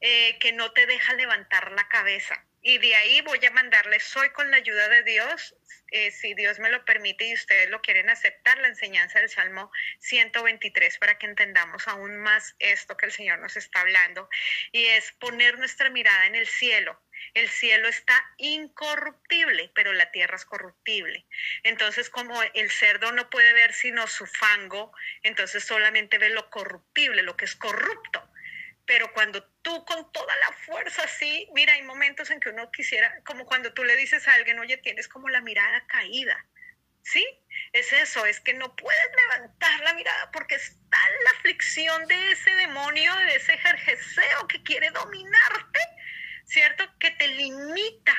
eh, 0.00 0.38
que 0.38 0.52
no 0.52 0.72
te 0.72 0.86
deja 0.86 1.14
levantar 1.14 1.72
la 1.72 1.88
cabeza. 1.88 2.44
Y 2.64 2.78
de 2.78 2.94
ahí 2.94 3.20
voy 3.22 3.44
a 3.44 3.50
mandarles 3.50 4.16
hoy 4.16 4.30
con 4.30 4.52
la 4.52 4.58
ayuda 4.58 4.88
de 4.88 5.02
Dios, 5.02 5.56
eh, 5.90 6.12
si 6.12 6.32
Dios 6.34 6.60
me 6.60 6.70
lo 6.70 6.84
permite 6.84 7.26
y 7.26 7.34
ustedes 7.34 7.68
lo 7.68 7.82
quieren 7.82 8.08
aceptar, 8.08 8.56
la 8.58 8.68
enseñanza 8.68 9.18
del 9.18 9.28
Salmo 9.28 9.70
123 9.98 10.96
para 10.98 11.18
que 11.18 11.26
entendamos 11.26 11.88
aún 11.88 12.18
más 12.18 12.54
esto 12.60 12.96
que 12.96 13.06
el 13.06 13.12
Señor 13.12 13.40
nos 13.40 13.56
está 13.56 13.80
hablando. 13.80 14.28
Y 14.70 14.86
es 14.86 15.10
poner 15.12 15.58
nuestra 15.58 15.90
mirada 15.90 16.26
en 16.26 16.36
el 16.36 16.46
cielo, 16.46 16.98
el 17.34 17.48
cielo 17.48 17.88
está 17.88 18.14
incorruptible, 18.38 19.70
pero 19.74 19.92
la 19.92 20.10
tierra 20.10 20.36
es 20.36 20.44
corruptible. 20.44 21.26
Entonces, 21.62 22.10
como 22.10 22.40
el 22.42 22.70
cerdo 22.70 23.12
no 23.12 23.30
puede 23.30 23.52
ver 23.52 23.72
sino 23.72 24.06
su 24.06 24.26
fango, 24.26 24.92
entonces 25.22 25.64
solamente 25.64 26.18
ve 26.18 26.30
lo 26.30 26.50
corruptible, 26.50 27.22
lo 27.22 27.36
que 27.36 27.44
es 27.44 27.56
corrupto. 27.56 28.28
Pero 28.84 29.12
cuando 29.12 29.44
tú 29.62 29.84
con 29.84 30.12
toda 30.12 30.34
la 30.36 30.52
fuerza, 30.52 31.06
sí, 31.06 31.48
mira, 31.54 31.74
hay 31.74 31.82
momentos 31.82 32.30
en 32.30 32.40
que 32.40 32.50
uno 32.50 32.70
quisiera, 32.70 33.22
como 33.24 33.46
cuando 33.46 33.72
tú 33.72 33.84
le 33.84 33.96
dices 33.96 34.26
a 34.26 34.34
alguien, 34.34 34.58
oye, 34.58 34.76
tienes 34.78 35.08
como 35.08 35.28
la 35.28 35.40
mirada 35.40 35.86
caída. 35.86 36.44
¿Sí? 37.04 37.26
Es 37.72 37.92
eso, 37.92 38.24
es 38.26 38.38
que 38.40 38.54
no 38.54 38.76
puedes 38.76 39.10
levantar 39.16 39.80
la 39.80 39.94
mirada 39.94 40.30
porque 40.30 40.54
está 40.54 40.98
la 41.24 41.30
aflicción 41.30 42.06
de 42.06 42.32
ese 42.32 42.54
demonio, 42.54 43.14
de 43.16 43.36
ese 43.36 43.54
ejerceseo 43.54 44.46
que 44.46 44.62
quiere 44.62 44.90
dominarte 44.90 45.80
¿cierto? 46.52 46.84
Que 46.98 47.10
te 47.12 47.28
limita 47.28 48.14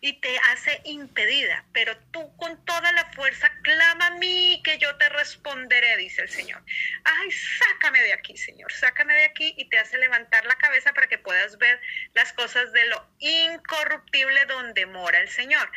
y 0.00 0.20
te 0.20 0.38
hace 0.50 0.80
impedida, 0.84 1.64
pero 1.72 1.96
tú 2.12 2.36
con 2.36 2.64
toda 2.64 2.92
la 2.92 3.06
fuerza 3.12 3.50
clama 3.62 4.08
a 4.08 4.10
mí 4.18 4.60
que 4.62 4.78
yo 4.78 4.94
te 4.96 5.08
responderé, 5.08 5.96
dice 5.96 6.22
el 6.22 6.28
Señor. 6.28 6.62
Ay, 7.04 7.30
sácame 7.32 8.00
de 8.02 8.12
aquí, 8.12 8.36
Señor, 8.36 8.70
sácame 8.72 9.14
de 9.14 9.24
aquí 9.24 9.54
y 9.56 9.68
te 9.70 9.78
hace 9.78 9.98
levantar 9.98 10.44
la 10.44 10.56
cabeza 10.56 10.92
para 10.92 11.08
que 11.08 11.18
puedas 11.18 11.58
ver 11.58 11.80
las 12.14 12.32
cosas 12.34 12.72
de 12.72 12.86
lo 12.88 13.08
incorruptible 13.18 14.44
donde 14.44 14.86
mora 14.86 15.18
el 15.18 15.28
Señor. 15.28 15.68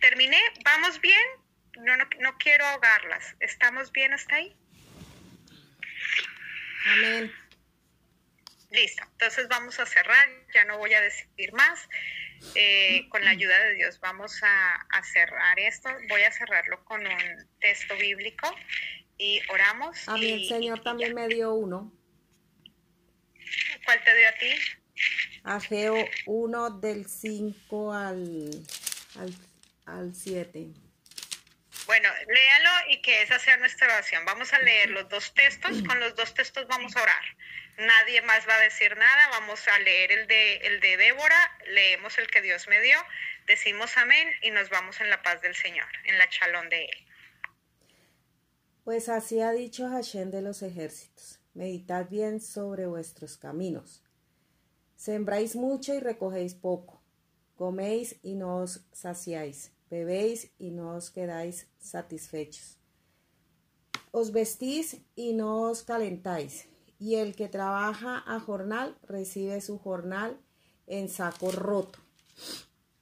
Terminé, 0.00 0.40
¿vamos 0.64 1.00
bien? 1.00 1.26
No, 1.76 1.96
no, 1.96 2.08
no 2.18 2.38
quiero 2.38 2.66
ahogarlas. 2.66 3.36
¿Estamos 3.40 3.92
bien 3.92 4.12
hasta 4.12 4.36
ahí? 4.36 4.56
Amén. 6.86 7.32
Listo, 8.70 9.02
entonces 9.12 9.48
vamos 9.48 9.80
a 9.80 9.86
cerrar, 9.86 10.28
ya 10.54 10.64
no 10.64 10.78
voy 10.78 10.94
a 10.94 11.00
decir 11.00 11.52
más. 11.52 11.88
Eh, 12.54 13.06
con 13.10 13.22
la 13.22 13.32
ayuda 13.32 13.58
de 13.64 13.74
Dios 13.74 14.00
vamos 14.00 14.40
a, 14.42 15.02
cerrar 15.02 15.58
esto. 15.58 15.90
Voy 16.08 16.22
a 16.22 16.32
cerrarlo 16.32 16.82
con 16.84 17.00
un 17.00 17.48
texto 17.60 17.96
bíblico 17.96 18.48
y 19.18 19.40
oramos. 19.50 20.08
A 20.08 20.14
mí 20.14 20.30
el 20.30 20.48
Señor 20.48 20.82
también 20.82 21.14
me 21.14 21.28
dio 21.28 21.52
uno. 21.54 21.92
¿Cuál 23.84 24.04
te 24.04 24.16
dio 24.16 24.28
a 24.28 24.32
ti? 24.32 24.52
Ageo 25.42 25.96
1 26.26 26.70
del 26.70 27.06
5 27.06 27.92
al, 27.92 28.50
al 29.86 30.14
7. 30.14 30.68
Bueno, 31.90 32.08
léalo 32.28 32.70
y 32.90 33.02
que 33.02 33.22
esa 33.22 33.40
sea 33.40 33.56
nuestra 33.56 33.88
oración. 33.88 34.24
Vamos 34.24 34.52
a 34.52 34.60
leer 34.60 34.90
los 34.90 35.08
dos 35.08 35.34
textos, 35.34 35.82
con 35.82 35.98
los 35.98 36.14
dos 36.14 36.32
textos 36.34 36.68
vamos 36.68 36.94
a 36.94 37.02
orar. 37.02 37.24
Nadie 37.78 38.22
más 38.22 38.48
va 38.48 38.54
a 38.54 38.60
decir 38.60 38.96
nada, 38.96 39.28
vamos 39.30 39.66
a 39.66 39.76
leer 39.80 40.12
el 40.12 40.28
de, 40.28 40.56
el 40.58 40.78
de 40.78 40.96
Débora, 40.96 41.58
leemos 41.66 42.16
el 42.18 42.28
que 42.28 42.42
Dios 42.42 42.68
me 42.68 42.80
dio, 42.80 42.96
decimos 43.48 43.96
amén 43.96 44.28
y 44.40 44.52
nos 44.52 44.70
vamos 44.70 45.00
en 45.00 45.10
la 45.10 45.20
paz 45.20 45.42
del 45.42 45.56
Señor, 45.56 45.88
en 46.04 46.16
la 46.16 46.28
chalón 46.28 46.68
de 46.68 46.84
Él. 46.84 47.06
Pues 48.84 49.08
así 49.08 49.40
ha 49.40 49.50
dicho 49.50 49.88
Hashem 49.88 50.30
de 50.30 50.42
los 50.42 50.62
ejércitos, 50.62 51.40
meditad 51.54 52.08
bien 52.08 52.40
sobre 52.40 52.86
vuestros 52.86 53.36
caminos. 53.36 54.04
Sembráis 54.94 55.56
mucho 55.56 55.92
y 55.92 55.98
recogéis 55.98 56.54
poco, 56.54 57.02
coméis 57.56 58.14
y 58.22 58.36
no 58.36 58.58
os 58.58 58.86
saciáis, 58.92 59.72
bebéis 59.90 60.52
y 60.58 60.70
no 60.70 60.94
os 60.94 61.10
quedáis 61.10 61.68
satisfechos. 61.78 62.78
Os 64.12 64.32
vestís 64.32 64.98
y 65.14 65.34
no 65.34 65.62
os 65.62 65.82
calentáis, 65.82 66.68
y 66.98 67.16
el 67.16 67.34
que 67.34 67.48
trabaja 67.48 68.22
a 68.26 68.40
jornal 68.40 68.96
recibe 69.02 69.60
su 69.60 69.78
jornal 69.78 70.40
en 70.86 71.08
saco 71.08 71.50
roto. 71.52 71.98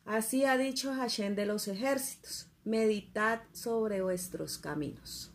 Así 0.04 0.44
ha 0.44 0.56
dicho 0.56 0.94
Hashem 0.94 1.34
de 1.34 1.46
los 1.46 1.68
ejércitos, 1.68 2.48
meditad 2.64 3.42
sobre 3.52 4.02
vuestros 4.02 4.58
caminos. 4.58 5.32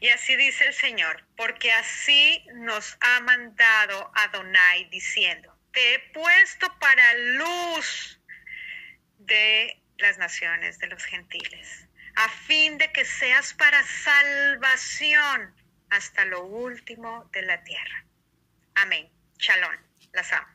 Y 0.00 0.08
así 0.08 0.36
dice 0.36 0.66
el 0.66 0.74
Señor, 0.74 1.24
porque 1.36 1.72
así 1.72 2.44
nos 2.56 2.96
ha 3.00 3.20
mandado 3.20 4.10
Adonai 4.14 4.88
diciendo, 4.90 5.53
te 5.74 5.94
he 5.94 5.98
puesto 6.12 6.78
para 6.78 7.14
luz 7.14 8.20
de 9.18 9.82
las 9.98 10.18
naciones, 10.18 10.78
de 10.78 10.86
los 10.86 11.04
gentiles 11.04 11.84
a 12.16 12.28
fin 12.28 12.78
de 12.78 12.92
que 12.92 13.04
seas 13.04 13.54
para 13.54 13.82
salvación 13.82 15.54
hasta 15.90 16.24
lo 16.26 16.44
último 16.44 17.28
de 17.32 17.42
la 17.42 17.62
tierra. 17.64 18.04
Amén. 18.74 19.08
Shalom. 19.38 19.76
Las 20.12 20.32
amo. 20.32 20.53